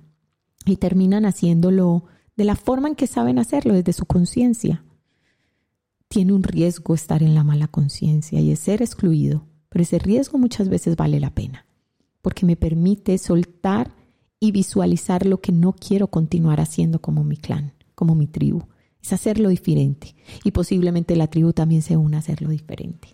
y 0.64 0.76
terminan 0.76 1.25
haciéndolo 1.25 2.04
de 2.37 2.45
la 2.45 2.57
forma 2.57 2.88
en 2.88 2.95
que 2.95 3.07
saben 3.07 3.38
hacerlo, 3.38 3.75
desde 3.75 3.92
su 3.92 4.07
conciencia. 4.07 4.85
Tiene 6.09 6.33
un 6.33 6.42
riesgo 6.42 6.95
estar 6.95 7.23
en 7.23 7.35
la 7.35 7.45
mala 7.45 7.69
conciencia 7.69 8.40
y 8.40 8.50
es 8.50 8.59
ser 8.59 8.83
excluido, 8.83 9.47
pero 9.72 9.82
ese 9.82 9.98
riesgo 9.98 10.38
muchas 10.38 10.68
veces 10.68 10.96
vale 10.96 11.18
la 11.18 11.30
pena, 11.30 11.64
porque 12.20 12.44
me 12.44 12.56
permite 12.56 13.16
soltar 13.16 13.90
y 14.38 14.52
visualizar 14.52 15.24
lo 15.24 15.40
que 15.40 15.50
no 15.50 15.72
quiero 15.72 16.08
continuar 16.08 16.60
haciendo 16.60 17.00
como 17.00 17.24
mi 17.24 17.38
clan, 17.38 17.72
como 17.94 18.14
mi 18.14 18.26
tribu. 18.26 18.64
Es 19.02 19.12
hacerlo 19.14 19.48
diferente 19.48 20.14
y 20.44 20.50
posiblemente 20.50 21.16
la 21.16 21.28
tribu 21.28 21.52
también 21.54 21.80
se 21.80 21.96
una 21.96 22.18
a 22.18 22.20
hacerlo 22.20 22.50
diferente. 22.50 23.08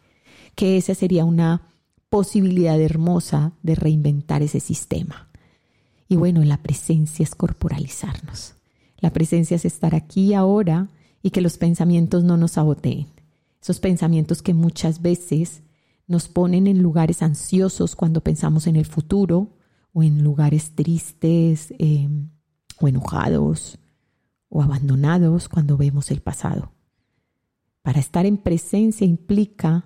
Que 0.56 0.76
esa 0.76 0.94
sería 0.94 1.24
una 1.24 1.68
posibilidad 2.10 2.80
hermosa 2.80 3.52
de 3.62 3.76
reinventar 3.76 4.42
ese 4.42 4.58
sistema. 4.58 5.28
Y 6.08 6.16
bueno, 6.16 6.42
la 6.42 6.56
presencia 6.56 7.22
es 7.22 7.34
corporalizarnos. 7.34 8.54
La 8.98 9.12
presencia 9.12 9.54
es 9.54 9.64
estar 9.64 9.94
aquí 9.94 10.34
ahora 10.34 10.88
y 11.22 11.30
que 11.30 11.40
los 11.40 11.56
pensamientos 11.56 12.24
no 12.24 12.36
nos 12.36 12.52
saboteen. 12.52 13.06
Esos 13.62 13.78
pensamientos 13.78 14.42
que 14.42 14.54
muchas 14.54 15.02
veces 15.02 15.62
nos 16.08 16.28
ponen 16.28 16.66
en 16.66 16.82
lugares 16.82 17.22
ansiosos 17.22 17.94
cuando 17.94 18.22
pensamos 18.22 18.66
en 18.66 18.76
el 18.76 18.86
futuro 18.86 19.58
o 19.92 20.02
en 20.02 20.24
lugares 20.24 20.74
tristes, 20.74 21.72
em, 21.78 22.30
o 22.80 22.88
enojados 22.88 23.78
o 24.48 24.62
abandonados 24.62 25.48
cuando 25.48 25.76
vemos 25.76 26.10
el 26.10 26.20
pasado. 26.20 26.72
Para 27.82 28.00
estar 28.00 28.26
en 28.26 28.38
presencia 28.38 29.06
implica 29.06 29.84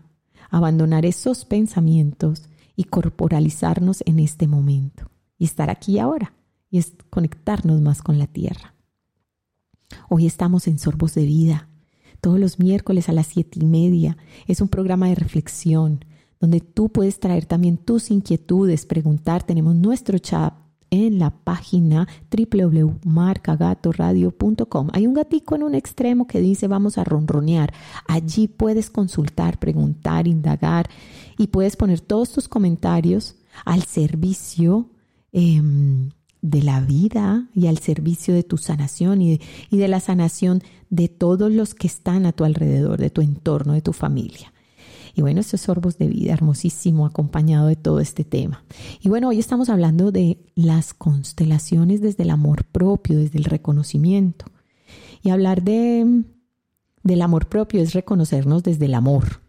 abandonar 0.50 1.04
esos 1.04 1.44
pensamientos 1.44 2.44
y 2.76 2.84
corporalizarnos 2.84 4.02
en 4.06 4.18
este 4.18 4.46
momento 4.46 5.10
y 5.38 5.44
estar 5.44 5.70
aquí 5.70 5.98
ahora 5.98 6.34
y 6.70 6.78
es 6.78 6.94
conectarnos 7.10 7.80
más 7.80 8.02
con 8.02 8.18
la 8.18 8.26
tierra. 8.26 8.74
Hoy 10.08 10.26
estamos 10.26 10.68
en 10.68 10.78
Sorbos 10.78 11.14
de 11.14 11.24
Vida, 11.26 11.68
todos 12.20 12.38
los 12.38 12.58
miércoles 12.58 13.08
a 13.08 13.12
las 13.12 13.26
siete 13.26 13.58
y 13.60 13.66
media. 13.66 14.16
Es 14.46 14.60
un 14.60 14.68
programa 14.68 15.08
de 15.08 15.16
reflexión 15.16 16.04
donde 16.42 16.60
tú 16.60 16.88
puedes 16.88 17.20
traer 17.20 17.46
también 17.46 17.76
tus 17.76 18.10
inquietudes, 18.10 18.84
preguntar. 18.84 19.44
Tenemos 19.44 19.76
nuestro 19.76 20.18
chat 20.18 20.52
en 20.90 21.20
la 21.20 21.30
página 21.30 22.08
www.marcagatoradio.com. 22.36 24.88
Hay 24.92 25.06
un 25.06 25.14
gatico 25.14 25.54
en 25.54 25.62
un 25.62 25.76
extremo 25.76 26.26
que 26.26 26.40
dice 26.40 26.66
vamos 26.66 26.98
a 26.98 27.04
ronronear. 27.04 27.72
Allí 28.08 28.48
puedes 28.48 28.90
consultar, 28.90 29.60
preguntar, 29.60 30.26
indagar 30.26 30.90
y 31.38 31.46
puedes 31.46 31.76
poner 31.76 32.00
todos 32.00 32.32
tus 32.32 32.48
comentarios 32.48 33.36
al 33.64 33.84
servicio 33.84 34.90
em, 35.30 36.10
de 36.40 36.62
la 36.64 36.80
vida 36.80 37.46
y 37.54 37.68
al 37.68 37.78
servicio 37.78 38.34
de 38.34 38.42
tu 38.42 38.58
sanación 38.58 39.22
y 39.22 39.40
y 39.70 39.76
de 39.76 39.86
la 39.86 40.00
sanación 40.00 40.60
de 40.90 41.06
todos 41.06 41.52
los 41.52 41.76
que 41.76 41.86
están 41.86 42.26
a 42.26 42.32
tu 42.32 42.42
alrededor, 42.42 42.98
de 42.98 43.10
tu 43.10 43.20
entorno, 43.20 43.74
de 43.74 43.82
tu 43.82 43.92
familia. 43.92 44.52
Y 45.14 45.20
bueno, 45.22 45.40
estos 45.40 45.62
sorbos 45.62 45.98
de 45.98 46.06
vida, 46.08 46.32
hermosísimo, 46.32 47.06
acompañado 47.06 47.66
de 47.66 47.76
todo 47.76 48.00
este 48.00 48.24
tema. 48.24 48.64
Y 49.00 49.08
bueno, 49.08 49.28
hoy 49.28 49.38
estamos 49.38 49.68
hablando 49.68 50.10
de 50.10 50.38
las 50.54 50.94
constelaciones 50.94 52.00
desde 52.00 52.22
el 52.22 52.30
amor 52.30 52.64
propio, 52.64 53.18
desde 53.18 53.38
el 53.38 53.44
reconocimiento. 53.44 54.46
Y 55.22 55.30
hablar 55.30 55.62
de, 55.62 56.24
del 57.02 57.22
amor 57.22 57.48
propio 57.48 57.82
es 57.82 57.92
reconocernos 57.92 58.62
desde 58.62 58.86
el 58.86 58.94
amor. 58.94 59.42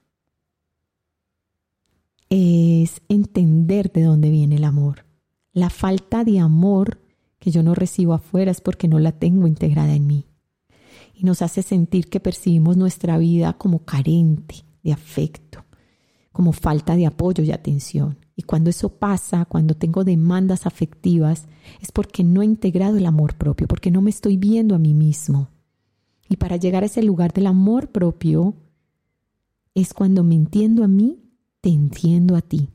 Es 2.30 3.02
entender 3.08 3.92
de 3.92 4.04
dónde 4.04 4.30
viene 4.30 4.56
el 4.56 4.64
amor. 4.64 5.06
La 5.54 5.70
falta 5.70 6.24
de 6.24 6.40
amor 6.40 7.00
que 7.40 7.52
yo 7.52 7.62
no 7.62 7.76
recibo 7.76 8.14
afuera 8.14 8.52
es 8.52 8.62
porque 8.62 8.88
no 8.88 9.00
la 9.00 9.12
tengo 9.12 9.48
integrada 9.48 9.94
en 9.94 10.08
mí. 10.08 10.26
Y 11.14 11.26
nos 11.26 11.42
hace 11.42 11.62
sentir 11.62 12.10
que 12.10 12.20
percibimos 12.20 12.76
nuestra 12.76 13.18
vida 13.18 13.54
como 13.54 13.86
carente, 13.86 14.66
de 14.84 14.94
afecto, 14.94 15.66
como 16.32 16.52
falta 16.52 16.96
de 16.96 17.06
apoyo 17.06 17.44
y 17.44 17.52
atención. 17.52 18.18
Y 18.36 18.44
cuando 18.44 18.70
eso 18.70 18.90
pasa, 18.90 19.46
cuando 19.46 19.76
tengo 19.76 20.04
demandas 20.04 20.66
afectivas, 20.66 21.48
es 21.82 21.92
porque 21.92 22.24
no 22.24 22.42
he 22.42 22.46
integrado 22.46 22.98
el 22.98 23.06
amor 23.06 23.36
propio, 23.36 23.68
porque 23.68 23.92
no 23.92 24.02
me 24.02 24.10
estoy 24.10 24.38
viendo 24.38 24.76
a 24.76 24.80
mí 24.80 24.94
mismo. 24.94 25.50
Y 26.28 26.38
para 26.38 26.58
llegar 26.58 26.84
a 26.84 26.88
ese 26.88 27.04
lugar 27.04 27.34
del 27.34 27.48
amor 27.48 27.90
propio, 27.90 28.56
es 29.76 29.94
cuando 29.94 30.24
me 30.24 30.36
entiendo 30.36 30.84
a 30.84 30.88
mí, 30.88 31.20
te 31.62 31.70
entiendo 31.70 32.36
a 32.36 32.42
ti. 32.42 32.70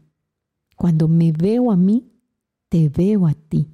Cuando 0.77 1.09
me 1.09 1.33
veo 1.33 1.73
a 1.73 1.77
mí, 1.77 2.13
te 2.69 2.89
veo 2.89 3.27
a 3.27 3.35
ti. 3.35 3.69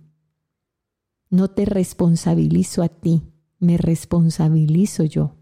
No 1.28 1.48
te 1.48 1.64
responsabilizo 1.64 2.82
a 2.82 2.88
ti, 2.88 3.22
me 3.58 3.76
responsabilizo 3.76 5.04
yo. 5.04 5.36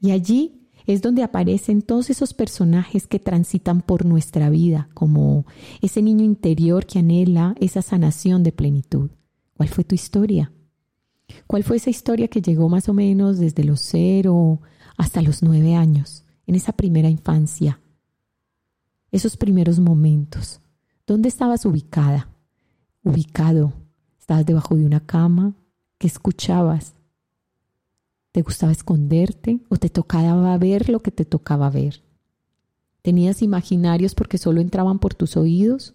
Y 0.00 0.10
allí 0.10 0.63
es 0.86 1.02
donde 1.02 1.22
aparecen 1.22 1.82
todos 1.82 2.10
esos 2.10 2.34
personajes 2.34 3.06
que 3.06 3.18
transitan 3.18 3.80
por 3.80 4.04
nuestra 4.04 4.50
vida, 4.50 4.88
como 4.94 5.46
ese 5.80 6.02
niño 6.02 6.24
interior 6.24 6.86
que 6.86 6.98
anhela 6.98 7.54
esa 7.58 7.82
sanación 7.82 8.42
de 8.42 8.52
plenitud. 8.52 9.10
¿Cuál 9.56 9.68
fue 9.68 9.84
tu 9.84 9.94
historia? 9.94 10.52
¿Cuál 11.46 11.64
fue 11.64 11.76
esa 11.76 11.90
historia 11.90 12.28
que 12.28 12.42
llegó 12.42 12.68
más 12.68 12.88
o 12.88 12.92
menos 12.92 13.38
desde 13.38 13.64
los 13.64 13.80
cero 13.80 14.60
hasta 14.96 15.22
los 15.22 15.42
nueve 15.42 15.74
años, 15.74 16.24
en 16.46 16.54
esa 16.54 16.72
primera 16.72 17.08
infancia? 17.08 17.80
Esos 19.10 19.36
primeros 19.36 19.78
momentos. 19.78 20.60
¿Dónde 21.06 21.28
estabas 21.28 21.64
ubicada? 21.64 22.28
Ubicado. 23.02 23.72
¿Estabas 24.18 24.44
debajo 24.44 24.76
de 24.76 24.84
una 24.84 25.00
cama? 25.00 25.54
¿Qué 25.98 26.06
escuchabas? 26.06 26.94
¿Te 28.34 28.42
gustaba 28.42 28.72
esconderte 28.72 29.60
o 29.68 29.76
te 29.76 29.88
tocaba 29.88 30.58
ver 30.58 30.88
lo 30.88 30.98
que 30.98 31.12
te 31.12 31.24
tocaba 31.24 31.70
ver? 31.70 32.02
¿Tenías 33.00 33.42
imaginarios 33.42 34.16
porque 34.16 34.38
solo 34.38 34.60
entraban 34.60 34.98
por 34.98 35.14
tus 35.14 35.36
oídos? 35.36 35.94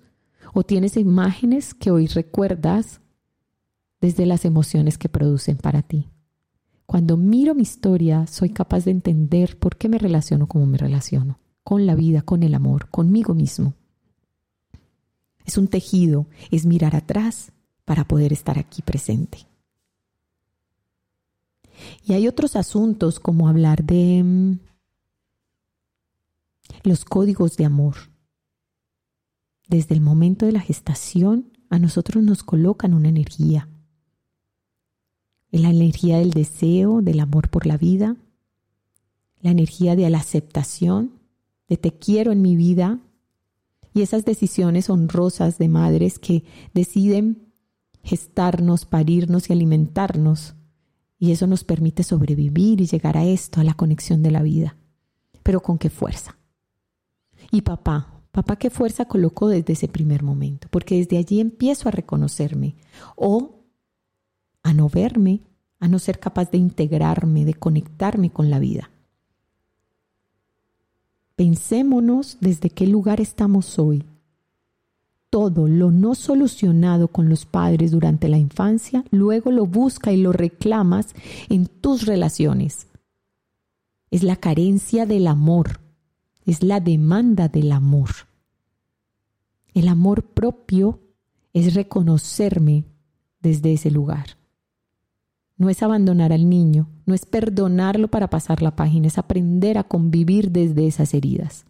¿O 0.53 0.63
tienes 0.63 0.95
imágenes 0.95 1.73
que 1.73 1.91
hoy 1.91 2.07
recuerdas 2.07 3.01
desde 3.99 4.25
las 4.25 4.45
emociones 4.45 4.97
que 4.97 5.09
producen 5.09 5.57
para 5.57 5.81
ti? 5.81 6.07
Cuando 6.85 7.17
miro 7.17 7.55
mi 7.55 7.63
historia, 7.63 8.25
soy 8.25 8.51
capaz 8.51 8.85
de 8.85 8.91
entender 8.91 9.59
por 9.59 9.75
qué 9.75 9.89
me 9.89 9.97
relaciono 9.97 10.47
como 10.47 10.65
me 10.65 10.77
relaciono, 10.77 11.39
con 11.65 11.85
la 11.85 11.95
vida, 11.95 12.21
con 12.21 12.43
el 12.43 12.55
amor, 12.55 12.87
conmigo 12.87 13.33
mismo. 13.33 13.73
Es 15.45 15.57
un 15.57 15.67
tejido, 15.67 16.25
es 16.51 16.65
mirar 16.65 16.95
atrás 16.95 17.51
para 17.83 18.07
poder 18.07 18.31
estar 18.31 18.57
aquí 18.57 18.81
presente. 18.81 19.48
Y 22.05 22.13
hay 22.13 22.27
otros 22.27 22.55
asuntos 22.55 23.19
como 23.19 23.47
hablar 23.47 23.83
de 23.83 24.23
mm, 24.23 24.59
los 26.83 27.05
códigos 27.05 27.57
de 27.57 27.65
amor. 27.65 27.95
Desde 29.67 29.95
el 29.95 30.01
momento 30.01 30.45
de 30.45 30.51
la 30.51 30.61
gestación 30.61 31.51
a 31.69 31.79
nosotros 31.79 32.23
nos 32.23 32.43
colocan 32.43 32.93
una 32.93 33.09
energía. 33.09 33.69
La 35.51 35.69
energía 35.69 36.17
del 36.17 36.31
deseo, 36.31 37.01
del 37.01 37.19
amor 37.19 37.49
por 37.49 37.65
la 37.65 37.77
vida, 37.77 38.15
la 39.41 39.51
energía 39.51 39.95
de 39.95 40.09
la 40.09 40.19
aceptación, 40.19 41.19
de 41.67 41.77
te 41.77 41.91
quiero 41.91 42.31
en 42.31 42.41
mi 42.41 42.55
vida, 42.55 42.99
y 43.93 44.01
esas 44.01 44.25
decisiones 44.25 44.89
honrosas 44.89 45.57
de 45.57 45.67
madres 45.67 46.19
que 46.19 46.43
deciden 46.73 47.53
gestarnos, 48.03 48.85
parirnos 48.85 49.49
y 49.49 49.53
alimentarnos 49.53 50.55
y 51.19 51.34
eso 51.34 51.45
nos 51.47 51.65
permite 51.65 52.03
sobrevivir 52.03 52.79
y 52.79 52.88
llegar 52.88 53.17
a 53.17 53.25
esto, 53.25 53.60
a 53.60 53.65
la 53.65 53.73
conexión 53.73 54.23
de 54.23 54.32
la 54.32 54.41
vida. 54.41 54.77
Pero 55.43 55.62
con 55.62 55.77
qué 55.77 55.89
fuerza. 55.89 56.38
Y 57.51 57.62
papá, 57.62 58.23
papá 58.32 58.55
qué 58.55 58.69
fuerza 58.69 59.05
colocó 59.05 59.49
desde 59.49 59.73
ese 59.73 59.89
primer 59.89 60.23
momento, 60.23 60.67
porque 60.71 60.95
desde 60.95 61.17
allí 61.17 61.41
empiezo 61.41 61.89
a 61.89 61.91
reconocerme 61.91 62.75
o 63.15 63.65
a 64.63 64.73
no 64.73 64.88
verme, 64.88 65.41
a 65.79 65.88
no 65.89 65.99
ser 65.99 66.19
capaz 66.19 66.51
de 66.51 66.58
integrarme, 66.58 67.43
de 67.43 67.53
conectarme 67.53 68.32
con 68.32 68.49
la 68.49 68.60
vida. 68.60 68.89
Pensémonos 71.36 72.38
desde 72.39 72.69
qué 72.69 72.88
lugar 72.88 73.21
estamos 73.21 73.77
hoy 73.79 74.03
todo 75.29 75.67
lo 75.67 75.91
no 75.91 76.15
solucionado 76.15 77.07
con 77.07 77.29
los 77.29 77.45
padres 77.45 77.91
durante 77.91 78.27
la 78.27 78.37
infancia, 78.37 79.03
luego 79.11 79.51
lo 79.51 79.65
busca 79.65 80.11
y 80.11 80.17
lo 80.17 80.31
reclamas 80.31 81.13
en 81.49 81.67
tus 81.67 82.05
relaciones. 82.05 82.87
Es 84.11 84.23
la 84.23 84.35
carencia 84.35 85.05
del 85.05 85.27
amor, 85.27 85.81
es 86.45 86.63
la 86.63 86.79
demanda 86.79 87.47
del 87.47 87.71
amor. 87.71 88.09
El 89.73 89.87
amor 89.87 90.23
propio 90.23 90.99
es 91.53 91.75
reconocerme 91.75 92.85
desde 93.41 93.73
ese 93.73 93.91
lugar. 93.91 94.37
No 95.57 95.69
es 95.69 95.83
abandonar 95.83 96.33
al 96.33 96.49
niño, 96.49 96.89
no 97.05 97.13
es 97.13 97.25
perdonarlo 97.25 98.07
para 98.07 98.29
pasar 98.29 98.61
la 98.61 98.75
página, 98.75 99.07
es 99.07 99.17
aprender 99.17 99.77
a 99.77 99.83
convivir 99.83 100.51
desde 100.51 100.87
esas 100.87 101.13
heridas. 101.13 101.65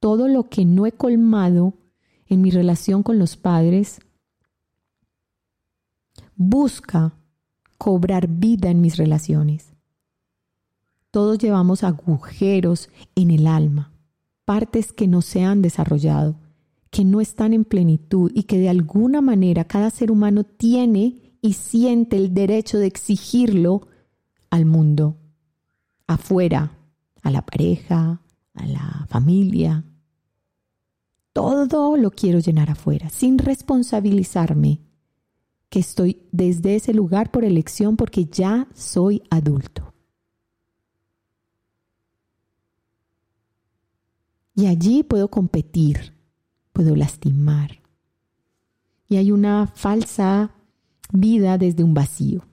Todo 0.00 0.26
lo 0.26 0.48
que 0.48 0.64
no 0.64 0.86
he 0.86 0.92
colmado 0.92 1.74
en 2.28 2.40
mi 2.42 2.50
relación 2.50 3.02
con 3.02 3.18
los 3.18 3.36
padres, 3.36 4.00
busca 6.36 7.14
cobrar 7.78 8.28
vida 8.28 8.70
en 8.70 8.80
mis 8.80 8.96
relaciones. 8.96 9.74
Todos 11.10 11.38
llevamos 11.38 11.84
agujeros 11.84 12.90
en 13.14 13.30
el 13.30 13.46
alma, 13.46 13.92
partes 14.44 14.92
que 14.92 15.06
no 15.06 15.22
se 15.22 15.44
han 15.44 15.62
desarrollado, 15.62 16.36
que 16.90 17.04
no 17.04 17.20
están 17.20 17.52
en 17.52 17.64
plenitud 17.64 18.30
y 18.34 18.44
que 18.44 18.58
de 18.58 18.68
alguna 18.68 19.20
manera 19.20 19.64
cada 19.64 19.90
ser 19.90 20.10
humano 20.10 20.44
tiene 20.44 21.36
y 21.40 21.52
siente 21.54 22.16
el 22.16 22.34
derecho 22.34 22.78
de 22.78 22.86
exigirlo 22.86 23.86
al 24.50 24.64
mundo, 24.64 25.18
afuera, 26.06 26.78
a 27.22 27.30
la 27.30 27.44
pareja, 27.44 28.22
a 28.54 28.66
la 28.66 29.06
familia, 29.08 29.84
todo 31.34 31.96
lo 31.96 32.12
quiero 32.12 32.38
llenar 32.38 32.70
afuera, 32.70 33.10
sin 33.10 33.38
responsabilizarme 33.38 34.80
que 35.68 35.80
estoy 35.80 36.22
desde 36.30 36.76
ese 36.76 36.94
lugar 36.94 37.32
por 37.32 37.44
elección 37.44 37.96
porque 37.96 38.26
ya 38.26 38.68
soy 38.72 39.22
adulto. 39.28 39.92
Y 44.54 44.66
allí 44.66 45.02
puedo 45.02 45.28
competir, 45.28 46.14
puedo 46.72 46.94
lastimar. 46.94 47.82
Y 49.08 49.16
hay 49.16 49.32
una 49.32 49.66
falsa 49.66 50.54
vida 51.12 51.58
desde 51.58 51.82
un 51.82 51.92
vacío. 51.92 52.46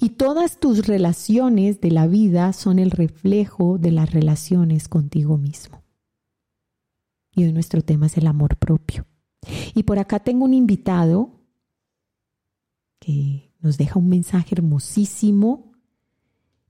Y 0.00 0.10
todas 0.10 0.58
tus 0.58 0.86
relaciones 0.86 1.82
de 1.82 1.90
la 1.90 2.06
vida 2.06 2.54
son 2.54 2.78
el 2.78 2.90
reflejo 2.90 3.76
de 3.76 3.90
las 3.92 4.10
relaciones 4.10 4.88
contigo 4.88 5.36
mismo. 5.36 5.79
Y 7.32 7.44
hoy 7.44 7.52
nuestro 7.52 7.82
tema 7.82 8.06
es 8.06 8.16
el 8.16 8.26
amor 8.26 8.56
propio. 8.56 9.06
Y 9.74 9.84
por 9.84 9.98
acá 9.98 10.20
tengo 10.20 10.44
un 10.44 10.54
invitado 10.54 11.30
que 12.98 13.52
nos 13.60 13.78
deja 13.78 13.98
un 13.98 14.08
mensaje 14.08 14.54
hermosísimo 14.54 15.72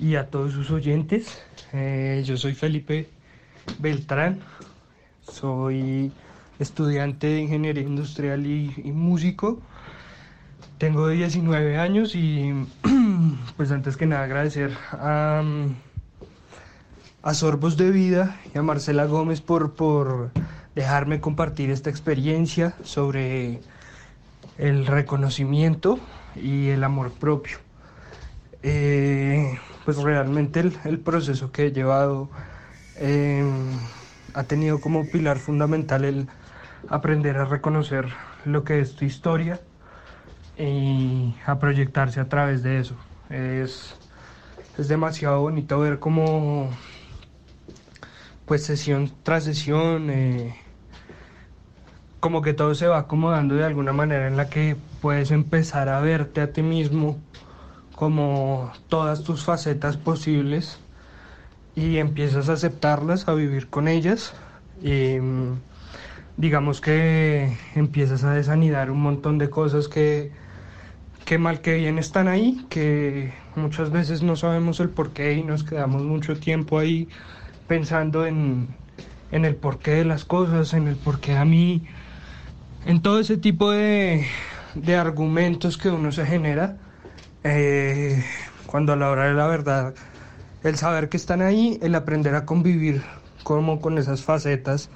y 0.01 0.17
a 0.17 0.29
todos 0.31 0.53
sus 0.53 0.71
oyentes. 0.71 1.43
Eh, 1.73 2.23
yo 2.25 2.37
soy 2.37 2.55
Felipe 2.55 3.09
Beltrán, 3.79 4.41
soy 5.21 6.13
estudiante 6.59 7.27
de 7.27 7.41
ingeniería 7.41 7.83
industrial 7.83 8.47
y, 8.47 8.71
músico. 8.93 9.61
Tengo 10.79 11.09
19 11.09 11.79
años 11.79 12.15
y 12.15 12.53
pues 13.57 13.71
antes 13.71 13.97
que 13.97 14.07
nada 14.07 14.25
agradecer 14.25 14.73
a, 14.93 15.43
a 17.23 17.35
Sorbos 17.35 17.77
de 17.77 17.91
Vida 17.91 18.41
y 18.55 18.59
a 18.59 18.63
Marcela 18.63 19.05
Gómez 19.05 19.43
por, 19.43 19.75
por 19.75 20.31
dejarme 20.75 21.21
compartir 21.21 21.71
esta 21.71 21.91
experiencia 21.91 22.75
sobre 22.83 23.61
el 24.57 24.87
reconocimiento 24.87 25.99
y 26.37 26.69
el 26.69 26.85
amor 26.85 27.13
propio. 27.13 27.59
Eh, 28.63 29.59
pues 29.91 30.05
realmente 30.05 30.61
el, 30.61 31.01
proceso 31.01 31.51
que 31.51 31.67
he 31.67 31.73
llevado 31.73 32.31
em, 32.95 33.73
ha 34.35 34.45
tenido 34.45 34.81
como 34.81 35.05
pilar 35.05 35.39
fundamental 35.39 36.05
el 36.05 36.29
aprender 36.89 37.37
a 37.39 37.45
reconocer 37.45 38.07
lo 38.45 38.63
que 38.63 38.79
es 38.79 38.95
tu 38.95 39.05
historia 39.05 39.59
y 40.57 41.35
a 41.45 41.59
proyectarse 41.59 42.21
a 42.21 42.29
través 42.29 42.63
de 42.63 42.79
eso. 42.79 42.95
Es, 43.31 43.97
es 44.79 44.87
demasiado 44.87 45.41
bonito 45.41 45.81
ver 45.81 45.99
cómo, 45.99 46.71
pues 48.47 48.65
sesión 48.65 49.11
tras 49.25 49.43
sesión, 49.43 50.09
eh, 50.09 50.55
como 52.21 52.43
que 52.43 52.55
todo 52.55 52.77
se 52.77 52.87
va 52.87 52.99
acomodando 52.99 53.57
de 53.57 53.65
alguna 53.65 53.93
manera 53.93 54.29
en 54.29 54.37
la 54.37 54.49
que 54.49 54.77
puedes 55.01 55.33
empezar 55.33 55.89
a 55.89 55.99
verte 55.99 56.43
a 56.43 56.53
ti 56.53 56.63
mismo 56.63 57.19
como 58.01 58.73
todas 58.89 59.25
tus 59.25 59.45
facetas 59.45 59.99
posibles 59.99 60.79
y 61.77 61.99
empiezas 61.99 62.49
a 62.49 62.55
aceptarlas, 62.55 63.29
a 63.29 63.35
vivir 63.35 63.69
con 63.69 63.89
ellas. 63.89 64.33
Y, 64.83 65.21
mm, 65.21 65.59
digamos 66.39 66.81
que 66.81 67.59
empiezas 67.75 68.25
a 68.25 68.33
desanidar 68.33 68.91
un 68.91 69.03
montón 69.03 69.37
de 69.37 69.51
cosas 69.51 69.87
que, 69.87 70.33
que 71.27 71.37
mal 71.37 71.61
que 71.61 71.75
bien 71.75 71.99
están 71.99 72.27
ahí, 72.27 72.65
que 72.71 73.35
muchas 73.55 73.91
veces 73.91 74.23
no 74.23 74.35
sabemos 74.35 74.81
el 74.81 74.89
por 74.89 75.11
qué 75.13 75.35
y 75.35 75.43
nos 75.43 75.63
quedamos 75.63 76.03
mucho 76.03 76.39
tiempo 76.39 76.79
ahí 76.79 77.07
pensando 77.69 78.25
en, 78.25 78.69
en 79.31 79.45
el 79.45 79.57
porqué 79.57 79.91
de 79.91 80.05
las 80.07 80.25
cosas, 80.25 80.73
en 80.73 80.89
el 80.89 80.97
porqué 80.97 81.37
a 81.37 81.45
mí, 81.45 81.85
en 82.87 83.03
todo 83.03 83.21
ese 83.21 83.37
tipo 83.37 83.71
de, 83.71 84.25
de 84.75 84.97
argumentos 84.97 85.77
que 85.77 85.91
uno 85.91 86.13
se 86.13 86.25
genera, 86.25 86.79
eh, 87.45 88.25
cuando 88.67 88.93
a 88.93 88.97
la 88.97 89.11
hora 89.11 89.25
de 89.25 89.35
la 89.35 89.47
verdad, 89.47 89.95
el 90.63 90.77
saber 90.77 91.09
que 91.09 91.17
están 91.17 91.43
ahí, 91.43 91.79
el 91.83 91.95
aprender 91.95 92.35
a 92.35 92.45
convivir 92.45 93.03
como 93.43 93.81
con 93.81 93.99
esas 93.99 94.23
facetas 94.23 94.91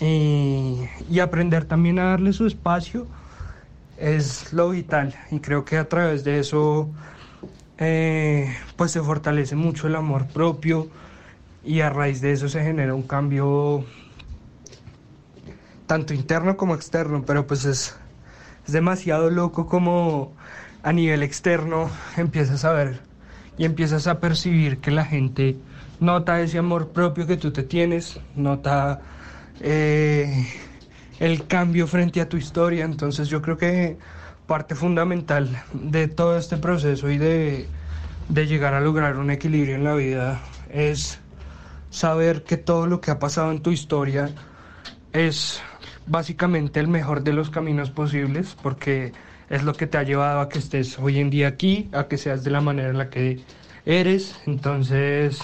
y, 0.00 0.88
aprender 1.20 1.64
también 1.64 1.98
a 1.98 2.04
darle 2.04 2.32
su 2.32 2.46
espacio 2.46 3.06
es 3.98 4.52
lo 4.52 4.70
vital. 4.70 5.14
Y 5.30 5.40
creo 5.40 5.64
que 5.64 5.76
a 5.76 5.88
través 5.88 6.24
de 6.24 6.38
eso 6.38 6.88
eh, 7.78 8.54
pues 8.76 8.92
se 8.92 9.00
fortalece 9.00 9.56
mucho 9.56 9.86
el 9.86 9.96
amor 9.96 10.26
propio 10.26 10.88
y 11.64 11.80
a 11.80 11.90
raíz 11.90 12.20
de 12.20 12.32
eso 12.32 12.48
se 12.48 12.62
genera 12.62 12.94
un 12.94 13.02
cambio 13.02 13.84
tanto 15.86 16.14
interno 16.14 16.56
como 16.56 16.74
externo, 16.74 17.24
pero 17.26 17.46
pues 17.46 17.64
es, 17.64 17.96
es 18.66 18.72
demasiado 18.72 19.28
loco 19.28 19.66
como 19.66 20.32
a 20.82 20.92
nivel 20.92 21.22
externo 21.22 21.90
empiezas 22.16 22.64
a 22.64 22.72
ver 22.72 23.00
y 23.58 23.64
empiezas 23.64 24.06
a 24.06 24.20
percibir 24.20 24.78
que 24.78 24.90
la 24.90 25.04
gente 25.04 25.56
nota 26.00 26.40
ese 26.40 26.58
amor 26.58 26.88
propio 26.88 27.26
que 27.26 27.36
tú 27.36 27.50
te 27.50 27.62
tienes, 27.62 28.18
nota 28.34 29.02
eh, 29.60 30.46
el 31.18 31.46
cambio 31.46 31.86
frente 31.86 32.20
a 32.20 32.28
tu 32.28 32.36
historia. 32.36 32.84
Entonces 32.84 33.28
yo 33.28 33.42
creo 33.42 33.58
que 33.58 33.98
parte 34.46 34.74
fundamental 34.74 35.62
de 35.74 36.08
todo 36.08 36.38
este 36.38 36.56
proceso 36.56 37.10
y 37.10 37.18
de, 37.18 37.68
de 38.28 38.46
llegar 38.46 38.74
a 38.74 38.80
lograr 38.80 39.18
un 39.18 39.30
equilibrio 39.30 39.74
en 39.76 39.84
la 39.84 39.94
vida 39.94 40.40
es 40.70 41.20
saber 41.90 42.44
que 42.44 42.56
todo 42.56 42.86
lo 42.86 43.00
que 43.00 43.10
ha 43.10 43.18
pasado 43.18 43.50
en 43.50 43.60
tu 43.60 43.70
historia 43.70 44.30
es 45.12 45.60
básicamente 46.06 46.80
el 46.80 46.88
mejor 46.88 47.22
de 47.22 47.32
los 47.32 47.50
caminos 47.50 47.90
posibles 47.90 48.56
porque 48.62 49.12
es 49.50 49.64
lo 49.64 49.74
que 49.74 49.88
te 49.88 49.98
ha 49.98 50.04
llevado 50.04 50.40
a 50.40 50.48
que 50.48 50.60
estés 50.60 50.98
hoy 50.98 51.18
en 51.18 51.28
día 51.28 51.48
aquí, 51.48 51.88
a 51.92 52.06
que 52.06 52.16
seas 52.16 52.44
de 52.44 52.52
la 52.52 52.60
manera 52.60 52.90
en 52.90 52.98
la 52.98 53.10
que 53.10 53.40
eres. 53.84 54.40
Entonces, 54.46 55.40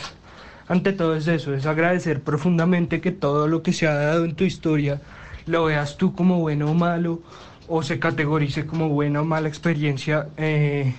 ante 0.69 0.92
todo 0.92 1.16
es 1.16 1.27
eso, 1.27 1.53
es 1.53 1.66
agradecer 1.66 2.23
profundamente 2.23 3.01
que 3.01 3.11
todo 3.11 3.49
lo 3.49 3.62
que 3.62 3.73
se 3.73 3.88
ha 3.88 3.95
dado 3.95 4.25
en 4.25 4.37
tu 4.37 4.45
historia 4.45 5.03
lo 5.47 5.64
veas 5.64 5.97
tú 5.97 6.14
como 6.14 6.38
bueno 6.38 6.71
o 6.71 6.75
malo, 6.75 7.21
o 7.69 7.83
se 7.83 7.99
categorice 7.99 8.64
como 8.64 8.88
buena 8.88 9.23
o 9.23 9.25
mala 9.25 9.49
experiencia, 9.49 10.29
eh, 10.37 10.95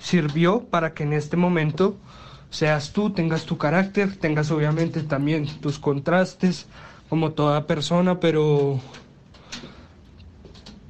sirvió 0.00 0.64
para 0.64 0.94
que 0.94 1.04
en 1.04 1.12
este 1.12 1.36
momento 1.36 1.96
seas 2.50 2.92
tú, 2.92 3.10
tengas 3.10 3.44
tu 3.44 3.56
carácter, 3.56 4.16
tengas 4.16 4.50
obviamente 4.50 5.02
también 5.02 5.46
tus 5.60 5.78
contrastes, 5.78 6.66
como 7.08 7.32
toda 7.32 7.66
persona, 7.66 8.18
pero, 8.18 8.80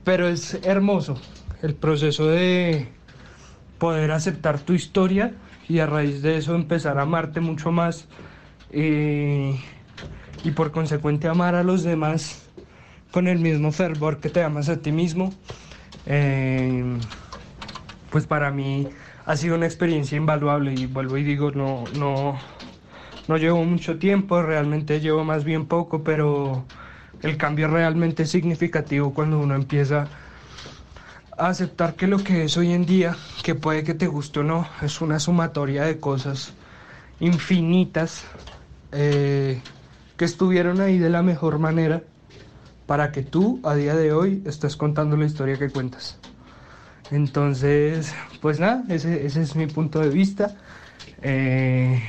pero 0.04 0.28
es 0.28 0.54
hermoso 0.62 1.18
el 1.62 1.74
proceso 1.74 2.26
de 2.26 2.88
poder 3.78 4.10
aceptar 4.10 4.58
tu 4.60 4.74
historia 4.74 5.32
y 5.68 5.78
a 5.78 5.86
raíz 5.86 6.22
de 6.22 6.36
eso 6.36 6.54
empezar 6.54 6.98
a 6.98 7.02
amarte 7.02 7.40
mucho 7.40 7.72
más 7.72 8.08
eh, 8.70 9.58
y 10.44 10.50
por 10.50 10.72
consecuente 10.72 11.28
amar 11.28 11.54
a 11.54 11.62
los 11.62 11.84
demás 11.84 12.48
con 13.12 13.28
el 13.28 13.38
mismo 13.38 13.70
fervor 13.72 14.18
que 14.18 14.28
te 14.28 14.42
amas 14.42 14.68
a 14.68 14.78
ti 14.78 14.90
mismo. 14.90 15.32
Eh, 16.06 16.98
pues 18.10 18.26
para 18.26 18.50
mí 18.50 18.88
ha 19.24 19.36
sido 19.36 19.54
una 19.54 19.66
experiencia 19.66 20.16
invaluable 20.16 20.74
y 20.74 20.86
vuelvo 20.86 21.16
y 21.16 21.22
digo, 21.22 21.52
no, 21.52 21.84
no, 21.94 22.36
no 23.28 23.36
llevo 23.36 23.64
mucho 23.64 23.98
tiempo, 23.98 24.42
realmente 24.42 25.00
llevo 25.00 25.24
más 25.24 25.44
bien 25.44 25.66
poco, 25.66 26.02
pero 26.02 26.64
el 27.22 27.36
cambio 27.36 27.68
realmente 27.68 28.24
es 28.24 28.30
significativo 28.30 29.14
cuando 29.14 29.38
uno 29.38 29.54
empieza 29.54 30.08
aceptar 31.48 31.94
que 31.94 32.06
lo 32.06 32.18
que 32.18 32.44
es 32.44 32.56
hoy 32.56 32.72
en 32.72 32.86
día, 32.86 33.16
que 33.42 33.54
puede 33.54 33.84
que 33.84 33.94
te 33.94 34.06
guste 34.06 34.40
o 34.40 34.42
no, 34.42 34.66
es 34.82 35.00
una 35.00 35.18
sumatoria 35.18 35.84
de 35.84 35.98
cosas 35.98 36.52
infinitas 37.20 38.24
eh, 38.92 39.60
que 40.16 40.24
estuvieron 40.24 40.80
ahí 40.80 40.98
de 40.98 41.10
la 41.10 41.22
mejor 41.22 41.58
manera 41.58 42.02
para 42.86 43.12
que 43.12 43.22
tú 43.22 43.60
a 43.62 43.74
día 43.74 43.94
de 43.94 44.12
hoy 44.12 44.42
estés 44.44 44.76
contando 44.76 45.16
la 45.16 45.26
historia 45.26 45.58
que 45.58 45.70
cuentas. 45.70 46.18
Entonces, 47.10 48.14
pues 48.40 48.58
nada, 48.58 48.84
ese, 48.88 49.26
es 49.26 49.56
mi 49.56 49.66
punto 49.66 50.00
de 50.00 50.08
vista. 50.08 50.56
Eh, 51.22 52.02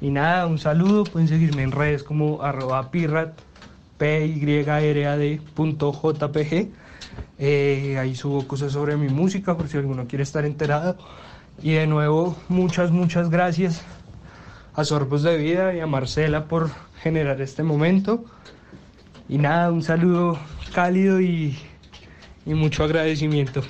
y 0.00 0.10
nada, 0.10 0.46
un 0.46 0.58
saludo, 0.58 1.04
pueden 1.04 1.28
seguirme 1.28 1.62
en 1.62 1.72
redes 1.72 2.02
como 2.02 2.42
arroba 2.42 2.90
pirrat, 2.90 3.38
p 3.98 4.26
y 4.26 4.42
r 4.42 5.06
a 5.06 5.16
d 5.16 5.40
eh, 7.38 7.96
ahí 7.98 8.14
subo 8.14 8.46
cosas 8.46 8.72
sobre 8.72 8.96
mi 8.96 9.08
música 9.08 9.56
por 9.56 9.68
si 9.68 9.76
alguno 9.76 10.06
quiere 10.06 10.22
estar 10.22 10.44
enterado. 10.44 10.96
Y 11.62 11.72
de 11.72 11.86
nuevo, 11.86 12.36
muchas, 12.48 12.90
muchas 12.90 13.30
gracias 13.30 13.82
a 14.74 14.84
Sorbos 14.84 15.22
de 15.22 15.36
Vida 15.36 15.74
y 15.74 15.80
a 15.80 15.86
Marcela 15.86 16.46
por 16.46 16.70
generar 17.02 17.40
este 17.40 17.62
momento. 17.62 18.24
Y 19.28 19.38
nada, 19.38 19.70
un 19.70 19.82
saludo 19.82 20.38
cálido 20.74 21.20
y, 21.20 21.56
y 22.46 22.54
mucho 22.54 22.84
agradecimiento. 22.84 23.62